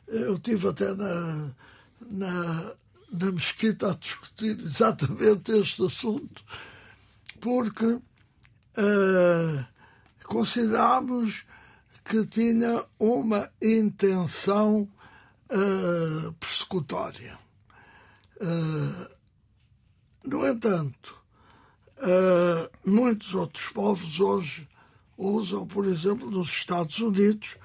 [0.07, 1.51] Eu tive até na,
[2.01, 2.73] na,
[3.11, 6.43] na mesquita a discutir exatamente este assunto,
[7.39, 9.65] porque uh,
[10.25, 11.43] consideramos
[12.05, 14.87] que tinha uma intenção
[15.49, 17.39] uh, persecutória.
[18.39, 19.20] Uh,
[20.23, 21.15] no entanto,
[21.97, 24.67] uh, muitos outros povos hoje
[25.17, 27.57] usam, por exemplo, nos Estados Unidos,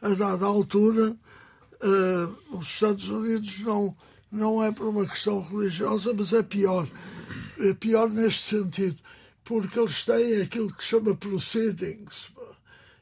[0.00, 1.16] a dada altura,
[1.82, 3.96] uh, os Estados Unidos não,
[4.30, 6.86] não é por uma questão religiosa, mas é pior.
[7.58, 8.96] É pior neste sentido,
[9.44, 12.30] porque eles têm aquilo que chama proceedings.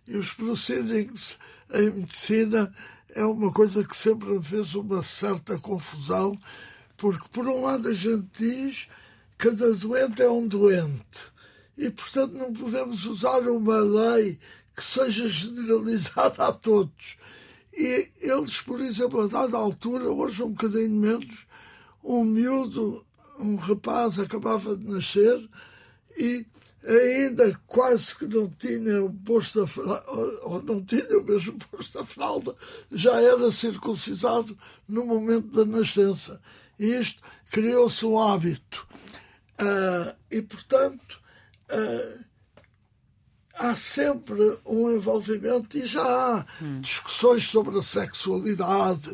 [0.07, 1.39] E os proceedings
[1.73, 2.73] em medicina
[3.15, 6.37] é uma coisa que sempre fez uma certa confusão,
[6.97, 8.89] porque, por um lado, a gente diz
[9.41, 11.33] cada doente é um doente.
[11.79, 14.39] E, portanto, não podemos usar uma lei
[14.77, 17.17] que seja generalizada a todos.
[17.73, 21.47] E eles, por exemplo, a dada altura, hoje um bocadinho menos,
[22.05, 23.03] um miúdo,
[23.39, 25.49] um rapaz acabava de nascer
[26.19, 26.45] e
[26.85, 30.05] ainda quase que não tinha posto a fralda,
[30.43, 32.55] ou não tinha mesmo posto a fralda,
[32.93, 36.39] já era circuncisado no momento da nascença.
[36.79, 38.87] E isto criou-se um hábito.
[39.61, 41.21] Uh, e, portanto,
[41.71, 42.25] uh,
[43.61, 46.81] há sempre um envolvimento e já há hum.
[46.81, 49.11] discussões sobre a sexualidade.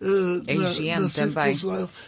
[0.00, 1.58] Uh, a higiene na também.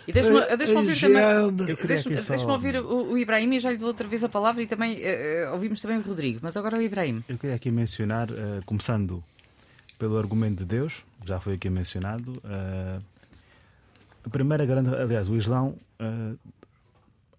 [0.07, 1.76] E deixa-me deixa ouvir também.
[1.87, 4.66] Deixa-me deixa ouvir o, o Ibrahim e já lhe dou outra vez a palavra e
[4.68, 6.38] também uh, ouvimos também o Rodrigo.
[6.40, 7.24] Mas agora o Ibrahim.
[7.29, 9.22] Eu queria aqui mencionar, uh, começando
[9.98, 10.94] pelo argumento de Deus,
[11.26, 12.33] já foi aqui mencionado.
[14.24, 14.94] a primeira grande.
[14.94, 15.76] Aliás, o Islão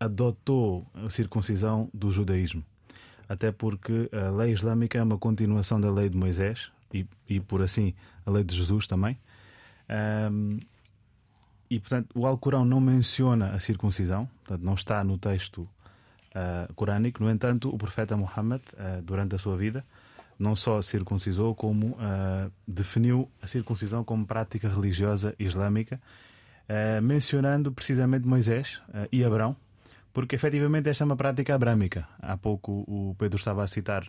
[0.01, 2.63] adotou a circuncisão do judaísmo
[3.31, 7.61] até porque a lei islâmica é uma continuação da lei de Moisés e, e por
[7.61, 7.93] assim
[8.25, 9.17] a lei de Jesus também.
[10.29, 10.59] Um,
[11.69, 17.23] e portanto o Alcorão não menciona a circuncisão, portanto não está no texto uh, corânico.
[17.23, 19.85] No entanto, o profeta Muhammad, uh, durante a sua vida,
[20.37, 26.01] não só circuncisou, como uh, definiu a circuncisão como prática religiosa islâmica,
[27.03, 29.57] mencionando precisamente Moisés e Abraão,
[30.13, 32.07] porque efetivamente esta é uma prática abrâmica.
[32.21, 34.07] Há pouco o Pedro estava a citar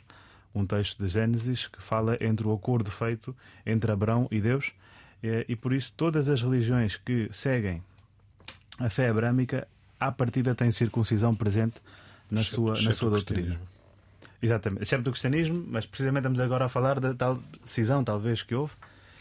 [0.54, 3.34] um texto de Gênesis que fala entre o acordo feito
[3.64, 4.72] entre Abraão e Deus,
[5.22, 7.82] e por isso todas as religiões que seguem
[8.78, 9.68] a fé abrâmica,
[10.00, 11.76] à partida têm circuncisão presente
[12.30, 13.60] na exceto, sua, na sua doutrina.
[14.42, 18.54] Exatamente, exceto do cristianismo, mas precisamente estamos agora a falar da tal cisão, talvez, que
[18.54, 18.72] houve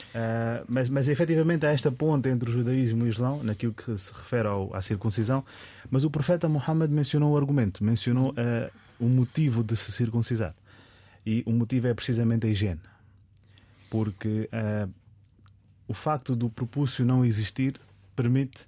[0.09, 3.97] Uh, mas, mas efetivamente há esta ponte entre o judaísmo e o islão, naquilo que
[3.97, 5.43] se refere ao, à circuncisão.
[5.89, 10.55] Mas o profeta Muhammad mencionou o argumento, mencionou uh, o motivo de se circuncisar.
[11.25, 12.81] E o motivo é precisamente a higiene.
[13.89, 14.91] Porque uh,
[15.87, 17.79] o facto do propúcio não existir
[18.15, 18.67] permite.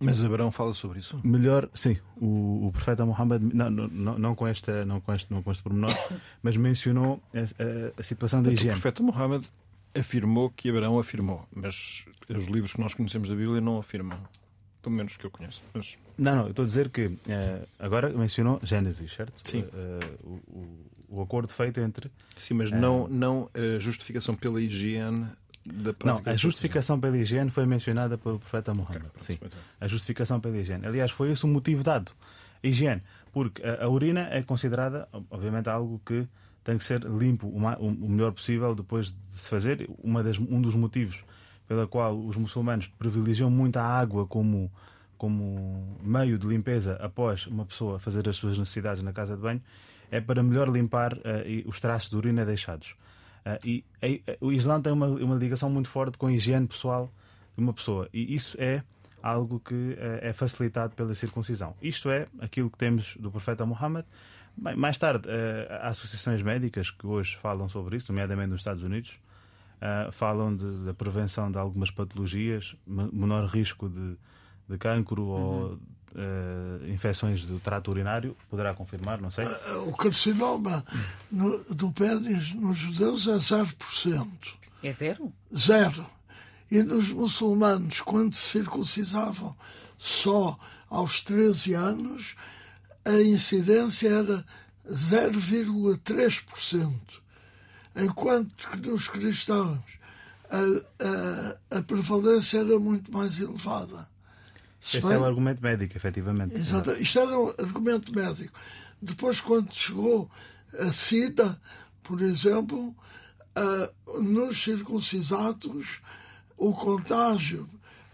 [0.00, 1.20] mas Abraão fala sobre isso?
[1.24, 1.96] Melhor, sim.
[2.20, 5.62] O, o profeta Muhammad, não, não, não, com esta, não, com este, não com este
[5.62, 5.92] pormenor,
[6.42, 8.70] mas mencionou a, a, a situação da higiene.
[8.70, 9.44] O profeta Muhammad
[9.94, 14.18] afirmou que Abraão afirmou, mas os livros que nós conhecemos da Bíblia não afirmam.
[14.82, 15.62] Pelo menos que eu conheço.
[15.74, 15.98] Mas...
[16.16, 17.18] Não, não, eu estou a dizer que uh,
[17.78, 19.34] agora mencionou Gênesis, certo?
[19.42, 19.62] Sim.
[19.62, 20.40] Uh,
[21.08, 22.10] o, o, acordo feito entre.
[22.36, 25.26] Sim, mas não, uh, não a justificação pela higiene
[25.64, 26.30] da prática.
[26.30, 29.10] Não, a justificação pela higiene foi mencionada pelo profeta Muhammad.
[29.20, 29.38] Okay, Sim.
[29.80, 30.86] A justificação pela higiene.
[30.86, 32.12] Aliás, foi esse o motivo dado.
[32.62, 33.02] Higiene.
[33.32, 36.26] Porque a, a urina é considerada, obviamente, algo que
[36.68, 39.88] tem que ser limpo o, melhor possível depois de se fazer.
[40.04, 41.24] Uma das, um dos motivos
[41.66, 44.70] pela qual os muçulmanos privilegiam muito a água como,
[45.16, 49.62] como meio de limpeza após uma pessoa fazer as suas necessidades na casa de banho
[50.10, 51.18] é para melhor limpar uh,
[51.64, 52.94] os traços de urina deixados.
[53.46, 53.84] Uh, e
[54.38, 57.10] uh, o Islã tem uma, uma ligação muito forte com a higiene pessoal
[57.56, 58.82] de uma pessoa e isso é
[59.22, 61.74] algo que é facilitado pela circuncisão.
[61.80, 64.04] Isto é aquilo que temos do profeta Muhammad
[64.60, 68.82] Bem, mais tarde, uh, há associações médicas que hoje falam sobre isso, nomeadamente nos Estados
[68.82, 69.12] Unidos,
[69.76, 74.16] uh, falam da prevenção de algumas patologias, menor risco de,
[74.68, 75.30] de cancro uhum.
[75.30, 79.46] ou uh, infecções do trato urinário, poderá confirmar, não sei.
[79.86, 80.84] O carcinoma
[81.30, 84.26] no, do pênis nos judeus é 0%.
[84.82, 85.32] É zero?
[85.56, 86.04] Zero.
[86.68, 89.56] E nos muçulmanos, quando se circuncisavam
[89.96, 90.58] só
[90.90, 92.34] aos 13 anos,
[93.08, 94.44] a incidência era
[94.86, 96.92] 0,3%,
[97.96, 99.80] enquanto que nos cristãos
[100.50, 100.58] a,
[101.02, 104.06] a, a, prevalência era muito mais elevada.
[104.78, 106.54] Se Esse bem, é o argumento médico, efetivamente.
[106.54, 108.52] Exato, isto era um argumento médico.
[109.00, 110.30] Depois, quando chegou
[110.78, 111.58] a SIDA,
[112.02, 112.94] por exemplo,
[114.20, 116.02] nos circuncisados,
[116.56, 117.66] o contágio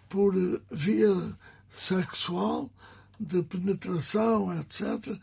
[0.08, 0.34] por
[0.70, 1.36] via
[1.70, 2.70] sexual
[3.24, 5.18] de penetração, etc.,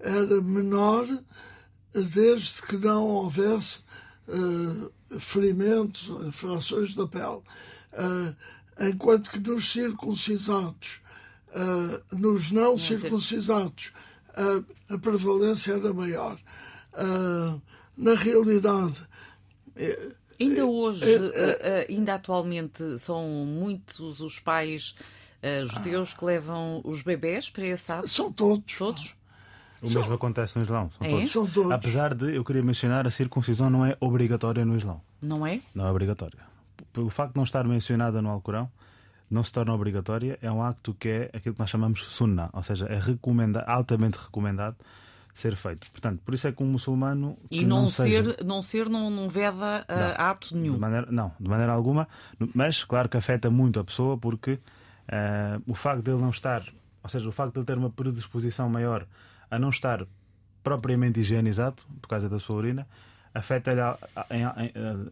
[0.00, 1.06] era menor
[1.94, 3.78] desde que não houvesse
[4.28, 7.42] uh, ferimentos, frações da pele.
[7.92, 8.34] Uh,
[8.80, 11.00] enquanto que nos circuncisados,
[11.54, 13.92] uh, nos não circuncisados,
[14.88, 16.38] a prevalência era maior.
[17.94, 18.96] na realidade.
[20.40, 21.04] Ainda hoje,
[21.86, 24.94] ainda atualmente, são muitos os pais
[25.42, 28.08] uh, judeus que levam os bebés para esse ato?
[28.08, 28.76] São todos.
[28.76, 29.16] Todos?
[29.82, 30.90] O mesmo acontece no Islão.
[30.96, 31.10] São, é?
[31.10, 31.32] todos.
[31.32, 31.72] são todos.
[31.72, 35.00] Apesar de, eu queria mencionar, a circuncisão não é obrigatória no Islão.
[35.20, 35.60] Não é?
[35.74, 36.38] Não é obrigatória.
[36.92, 38.70] Pelo facto de não estar mencionada no Alcorão,
[39.28, 40.38] não se torna obrigatória.
[40.40, 44.18] É um acto que é aquilo que nós chamamos sunnah, ou seja, é recomenda, altamente
[44.18, 44.76] recomendado
[45.34, 45.90] ser feito.
[45.90, 47.36] Portanto, por isso é que um muçulmano.
[47.50, 48.36] E não, não, ser, seja...
[48.44, 50.74] não ser, não, não veda uh, não, ato nenhum.
[50.74, 52.06] De maneira, não, de maneira alguma.
[52.54, 54.58] Mas, claro que afeta muito a pessoa, porque
[55.12, 56.64] Uh, o facto dele não estar,
[57.02, 59.06] ou seja, o facto de ele ter uma predisposição maior
[59.50, 60.06] a não estar
[60.64, 62.86] propriamente higienizado por causa da sua urina,
[63.34, 63.82] afeta-lhe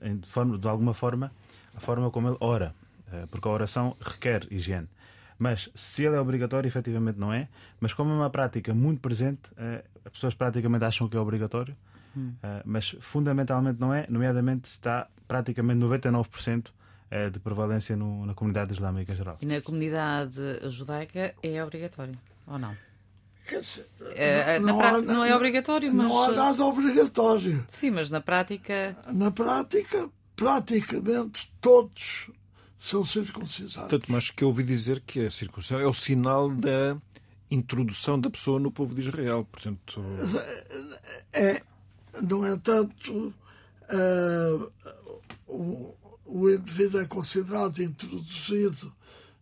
[0.01, 1.31] de, de alguma forma
[1.75, 2.75] a forma como ele ora,
[3.13, 4.89] uh, porque a oração requer higiene.
[5.39, 7.49] Mas se ele é obrigatório, efetivamente não é.
[7.79, 11.77] Mas como é uma prática muito presente, uh, as pessoas praticamente acham que é obrigatório
[12.17, 12.33] hum.
[12.65, 16.73] mas fundamentalmente não é, nomeadamente está praticamente 99% uh,
[17.33, 19.37] de prevalência no, na comunidade islâmica em geral.
[19.41, 20.41] E na comunidade
[20.71, 22.77] judaica é obrigatório, ou não?
[23.49, 26.07] Dizer, é, não, na não é obrigatório, mas.
[26.07, 27.65] Não há nada obrigatório.
[27.67, 28.97] Sim, mas na prática.
[29.13, 32.31] Na prática, praticamente todos
[32.79, 33.91] são circuncisados.
[33.91, 36.97] Tanto mais que eu ouvi dizer que a circuncisão é o sinal da
[37.51, 39.47] introdução da pessoa no povo de Israel.
[39.51, 40.01] Portanto...
[41.33, 41.61] É,
[42.23, 43.35] no entanto,
[43.93, 44.73] uh,
[45.47, 45.95] o,
[46.31, 48.95] o indivíduo é considerado introduzido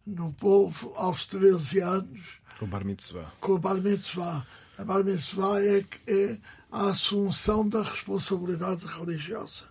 [0.06, 2.20] no povo aos 13 anos.
[2.58, 3.32] Com o Bar Mitzvah.
[3.40, 4.46] Com o Bar Mitzvah.
[4.78, 6.38] A Bar Mitzvah é, é
[6.72, 9.64] a assunção da responsabilidade religiosa.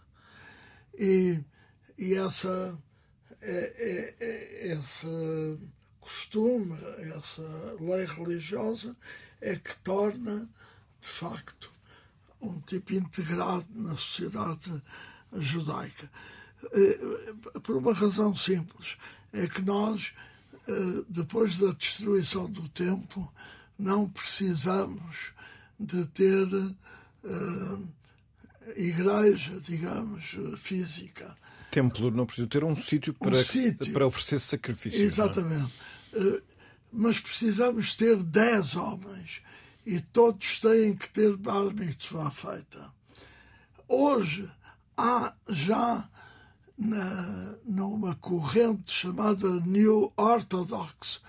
[0.98, 1.40] E,
[1.98, 2.78] e essa,
[3.42, 5.58] é, é, é, esse
[6.00, 6.78] costume,
[7.16, 8.96] essa lei religiosa,
[9.42, 10.48] é que torna,
[11.02, 11.72] de facto,
[12.40, 14.82] um tipo integrado na sociedade
[15.34, 16.10] judaica.
[16.72, 18.98] É, por uma razão simples,
[19.32, 20.14] é que nós,
[20.68, 20.74] é,
[21.08, 23.32] depois da destruição do templo,
[23.78, 25.34] não precisamos
[25.80, 26.48] de ter
[28.76, 31.36] igreja, digamos, física.
[31.70, 33.94] Templo não precisa ter um sítio para, um sítio.
[33.94, 35.04] para oferecer sacrifícios.
[35.04, 35.06] É?
[35.06, 35.74] Exatamente.
[36.14, 36.42] É?
[36.92, 39.42] Mas precisamos ter dez homens
[39.86, 42.92] e todos têm que ter bar mitzvah feita.
[43.88, 44.50] Hoje
[44.98, 46.10] há já
[46.78, 51.20] na, numa corrente chamada New Orthodox,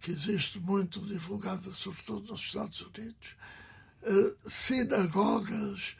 [0.00, 3.36] que existe muito divulgada, sobretudo nos Estados Unidos,
[4.02, 5.94] uh, sinagogas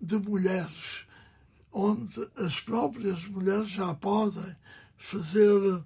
[0.00, 1.04] de mulheres,
[1.70, 4.56] onde as próprias mulheres já podem
[4.96, 5.82] fazer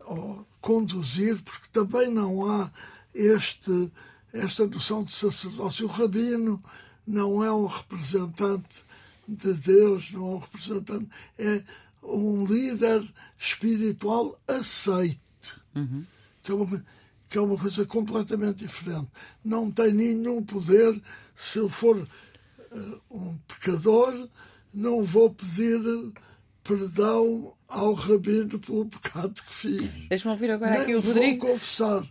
[0.00, 2.70] ou conduzir, porque também não há
[3.14, 3.92] este,
[4.32, 5.86] esta noção de sacerdócio.
[5.86, 6.62] O rabino
[7.06, 8.82] não é um representante
[9.28, 11.08] de Deus, não é um representante,
[11.38, 11.62] é
[12.02, 13.02] um líder
[13.38, 15.18] espiritual aceite.
[15.74, 16.04] Uhum.
[16.42, 16.84] Que, é uma,
[17.28, 19.08] que é uma coisa completamente diferente.
[19.44, 21.00] Não tem nenhum poder
[21.36, 24.28] se eu for uh, um pecador,
[24.72, 25.80] não vou pedir
[26.64, 29.82] perdão ao rabino pelo pecado que fiz.
[30.08, 31.46] Deixa-me ouvir agora Nem aqui o Rodrigo.
[31.46, 32.02] Vou confessar.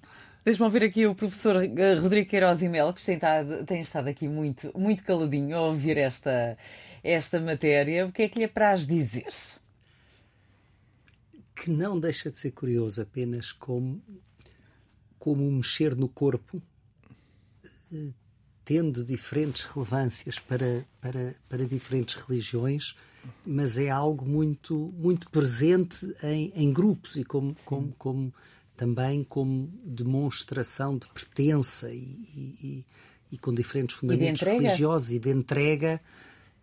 [0.47, 4.07] Deixa-me ouvir aqui o professor eh, Rodrigo Queiroz e Mel, que tem estado, tem estado
[4.07, 6.57] aqui muito, muito caladinho a ouvir esta,
[7.03, 8.05] esta matéria.
[8.05, 9.33] O que é que lhe apraz dizer?
[11.55, 14.01] Que não deixa de ser curioso apenas como,
[15.17, 16.61] como mexer no corpo
[17.93, 18.11] eh,
[18.67, 22.97] tendo diferentes relevâncias para, para, para diferentes religiões,
[23.45, 28.33] mas é algo muito, muito presente em, em grupos e como, como, como,
[28.75, 32.85] também como demonstração de pertença e, e,
[33.31, 36.01] e com diferentes fundamentos e religiosos e de entrega.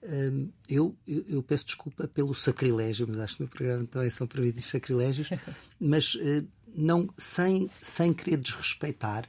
[0.07, 4.68] Hum, eu, eu, peço desculpa pelo sacrilégio, mas acho que no programa também são permitidos
[4.68, 5.30] sacrilégios,
[5.80, 9.26] mas uh, não, sem, sem querer desrespeitar,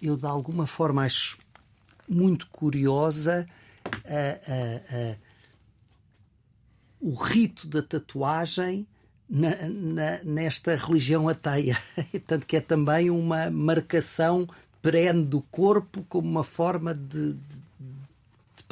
[0.00, 1.38] eu de alguma forma acho
[2.08, 3.46] muito curiosa
[7.02, 8.86] o rito da tatuagem
[9.28, 11.76] na, na, nesta religião ateia.
[12.26, 14.46] Tanto que é também uma marcação
[14.80, 17.61] perene do corpo como uma forma de, de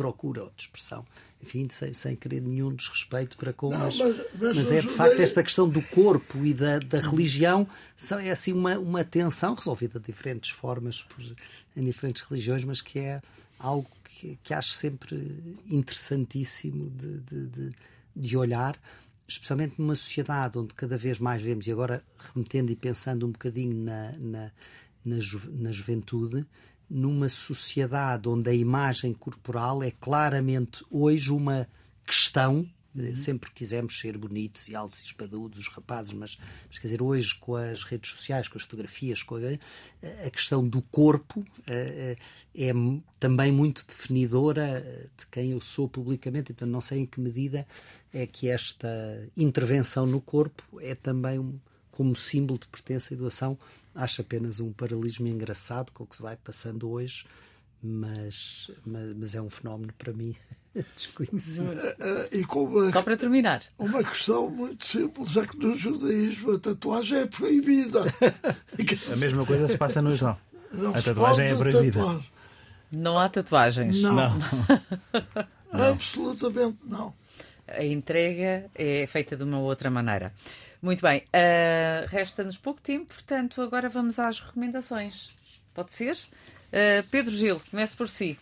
[0.00, 1.04] procura ou de expressão.
[1.42, 4.88] Enfim, sem, sem querer nenhum desrespeito para com, Não, mas, mas, mas, mas é de
[4.88, 9.54] facto esta questão do corpo e da, da religião são, é assim uma, uma tensão
[9.54, 11.22] resolvida de diferentes formas por,
[11.76, 13.20] em diferentes religiões, mas que é
[13.58, 17.74] algo que, que acho sempre interessantíssimo de, de, de,
[18.16, 18.80] de olhar,
[19.28, 23.76] especialmente numa sociedade onde cada vez mais vemos, e agora remetendo e pensando um bocadinho
[23.84, 24.50] na, na,
[25.04, 26.46] na, ju, na juventude,
[26.90, 31.68] numa sociedade onde a imagem corporal é claramente hoje uma
[32.04, 33.14] questão Uhum.
[33.14, 36.38] Sempre quisemos ser bonitos e altos e espadudos, os rapazes, mas,
[36.68, 40.66] mas, quer dizer, hoje com as redes sociais, com as fotografias, com a, a questão
[40.66, 42.72] do corpo é
[43.20, 44.84] também muito definidora
[45.16, 47.66] de quem eu sou publicamente, e portanto não sei em que medida
[48.12, 48.88] é que esta
[49.36, 51.60] intervenção no corpo é também um,
[51.92, 53.56] como símbolo de pertença e doação.
[53.94, 57.24] Acho apenas um paralelismo engraçado com o que se vai passando hoje
[57.82, 60.36] mas, mas, mas, é um fenómeno para mim
[60.94, 61.72] desconhecido.
[61.98, 63.62] É, e uma, Só para terminar.
[63.78, 68.02] Uma questão muito simples é que no judaísmo a tatuagem é proibida.
[69.12, 70.36] A mesma coisa se passa no Islão.
[70.94, 72.20] a tatuagem é proibida.
[72.92, 74.02] Não há tatuagens.
[74.02, 74.14] Não.
[75.72, 75.92] não.
[75.92, 77.14] Absolutamente não.
[77.66, 80.34] A entrega é feita de uma outra maneira.
[80.82, 81.20] Muito bem.
[81.26, 85.30] Uh, Resta-nos pouco tempo, portanto, agora vamos às recomendações.
[85.74, 86.14] Pode ser?
[86.14, 88.38] Uh, Pedro Gil, comece por si.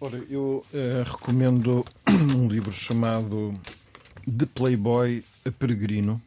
[0.00, 1.84] Ora, eu uh, recomendo
[2.36, 3.58] um livro chamado
[4.26, 6.20] The Playboy a Peregrino.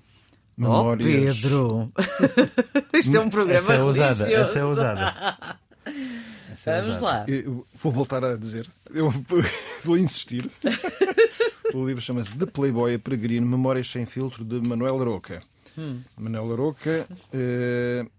[0.57, 1.43] Memórias...
[1.43, 1.91] Oh, Pedro!
[2.93, 4.41] Isto é um programa essa é ousada, religioso.
[4.41, 5.59] Essa é ousada.
[6.67, 7.25] Vamos lá.
[7.27, 8.67] Eu vou voltar a dizer.
[8.93, 9.09] Eu
[9.83, 10.49] vou insistir.
[11.73, 15.41] o livro chama-se The Playboy a Peregrino, Memórias Sem Filtro, de Manuel Aroca.
[15.77, 16.01] Hum.
[16.17, 18.11] Manuel Aroca uh,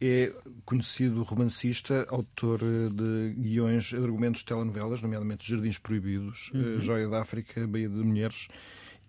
[0.00, 0.32] é
[0.64, 6.80] conhecido romancista, autor de guiões de argumentos de telenovelas, nomeadamente Jardins Proibidos, uhum.
[6.80, 8.48] Joia da África, Baía de Mulheres,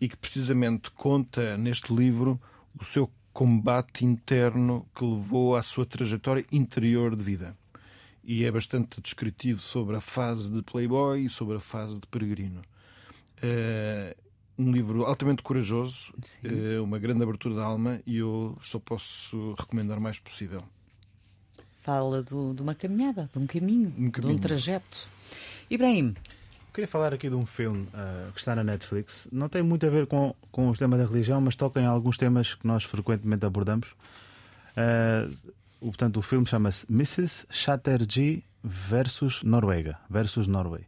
[0.01, 2.39] e que precisamente conta neste livro
[2.77, 7.55] o seu combate interno que levou à sua trajetória interior de vida.
[8.23, 12.61] E é bastante descritivo sobre a fase de Playboy e sobre a fase de Peregrino.
[13.37, 14.15] Uh,
[14.57, 16.13] um livro altamente corajoso,
[16.45, 20.61] uh, uma grande abertura da alma e eu só posso recomendar o mais possível.
[21.81, 24.11] Fala do, de uma caminhada, de um caminho, um caminho.
[24.11, 25.09] de um trajeto.
[25.69, 26.15] Ibrahim,
[26.73, 29.27] Queria falar aqui de um filme uh, que está na Netflix.
[29.29, 32.17] Não tem muito a ver com, com os temas da religião, mas toca em alguns
[32.17, 33.89] temas que nós frequentemente abordamos.
[34.71, 35.35] Uh,
[35.81, 37.45] o, portanto, o filme chama-se Mrs.
[37.49, 40.83] Chatterjee versus Noruega, versus Norway.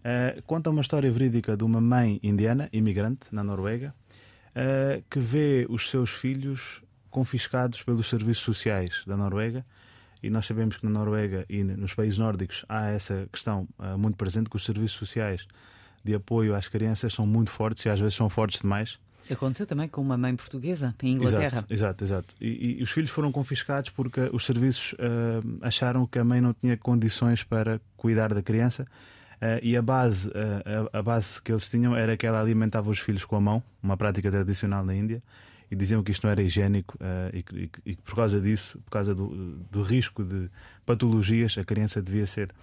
[0.00, 3.94] Uh, conta uma história verídica de uma mãe indiana, imigrante, na Noruega,
[5.10, 9.66] que vê os seus filhos confiscados pelos serviços sociais da Noruega
[10.22, 14.16] e nós sabemos que na Noruega e nos países nórdicos há essa questão uh, muito
[14.16, 15.46] presente, que os serviços sociais
[16.02, 18.98] de apoio às crianças são muito fortes e às vezes são fortes demais.
[19.30, 21.64] Aconteceu também com uma mãe portuguesa em Inglaterra.
[21.68, 22.04] Exato, exato.
[22.04, 22.34] exato.
[22.40, 26.54] E, e, os filhos foram confiscados porque os serviços uh, acharam que a mãe não
[26.54, 30.32] tinha condições para cuidar da criança uh, e a base, uh,
[30.92, 33.62] a, a, base que eles tinham era que ela alimentava os filhos com a mão,
[33.82, 35.22] uma prática tradicional na Índia
[35.70, 36.96] e diziam que isto não era higiênico
[37.32, 40.48] e, que, e, por causa disso, por causa do, do, risco de
[40.84, 42.54] patologias, a criança devia ser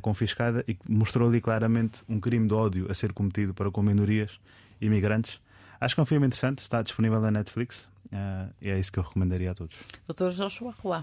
[0.00, 4.40] confiscada e mostrou ali claramente um crime de ódio a ser cometido para com minorias
[4.80, 5.40] imigrantes.
[5.82, 9.00] Acho que é um filme interessante, está disponível na Netflix uh, e é isso que
[9.00, 9.74] eu recomendaria a todos.
[10.06, 11.02] Doutor Joshua Roa.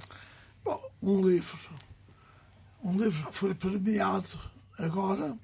[0.64, 1.60] Bom, um livro,
[2.82, 4.40] um livro que foi premiado
[4.78, 5.38] agora,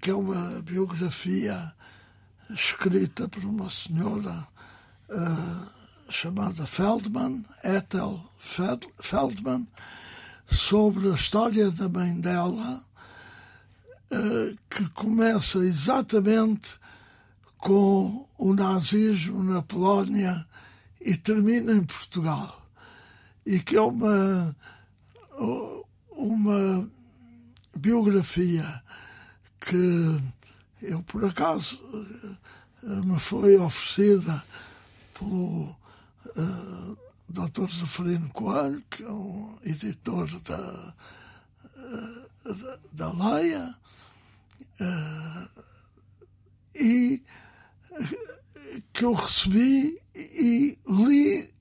[0.00, 1.72] que é uma biografia
[2.50, 4.46] escrita por uma senhora
[5.08, 5.66] uh,
[6.08, 8.20] chamada Feldman, Ethel
[9.00, 9.66] Feldman,
[10.46, 12.84] sobre a história da mãe dela,
[14.12, 16.80] uh, que começa exatamente
[17.62, 20.44] com o nazismo na Polónia
[21.00, 22.68] e termina em Portugal.
[23.46, 24.56] E que é uma,
[26.10, 26.90] uma
[27.76, 28.82] biografia
[29.60, 30.20] que
[30.82, 31.80] eu, por acaso,
[32.82, 34.42] eh, me foi oferecida
[35.14, 35.76] pelo uh,
[36.36, 36.96] eh,
[37.28, 37.70] Dr.
[37.70, 40.94] Zeferino Coelho, que é um editor da,
[41.76, 43.76] uh, da, da Leia,
[44.80, 45.62] uh,
[46.74, 47.22] e
[48.92, 51.52] que eu recebi e li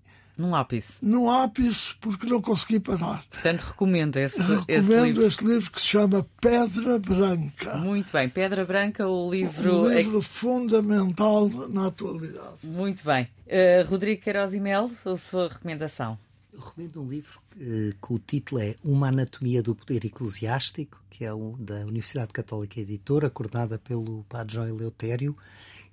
[0.41, 0.97] num lápis.
[1.03, 3.23] Num lápis, porque não consegui parar.
[3.29, 5.27] Portanto, recomendo esse, recomendo esse livro.
[5.27, 7.77] este livro que se chama Pedra Branca.
[7.77, 9.83] Muito bem, Pedra Branca, o livro.
[9.83, 10.21] Um livro é...
[10.21, 12.57] fundamental na atualidade.
[12.63, 13.27] Muito bem.
[13.45, 16.17] Uh, Rodrigo Queiroz e Mel, a sua recomendação?
[16.51, 21.23] Eu recomendo um livro uh, que o título é Uma Anatomia do Poder Eclesiástico, que
[21.23, 25.37] é um, da Universidade Católica Editora, acordada pelo Padre João Eleutério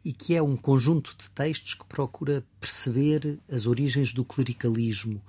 [0.04, 5.20] e que é um conjunto de textos que procura perceber as origens do clericalismo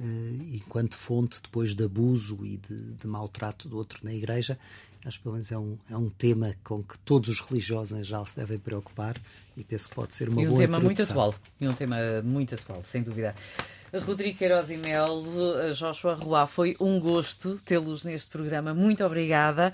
[0.00, 4.58] uh, enquanto fonte depois de abuso e de, de maltrato do outro na Igreja.
[5.04, 8.02] Acho que pelo menos é um, é um tema com que todos os religiosos em
[8.02, 9.16] geral se devem preocupar
[9.56, 11.96] e penso que pode ser uma e um boa tema muito atual E um tema
[12.24, 13.32] muito atual, sem dúvida.
[14.06, 15.22] Rodrigo Queiroz e Mel,
[15.74, 18.74] Joshua Roa, foi um gosto tê-los neste programa.
[18.74, 19.72] Muito obrigada.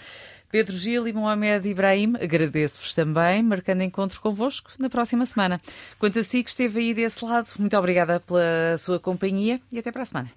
[0.50, 5.60] Pedro Gil e Mohamed Ibrahim, agradeço-vos também, marcando encontro convosco na próxima semana.
[5.98, 9.90] Quanto a si que esteve aí desse lado, muito obrigada pela sua companhia e até
[9.90, 10.30] para a semana.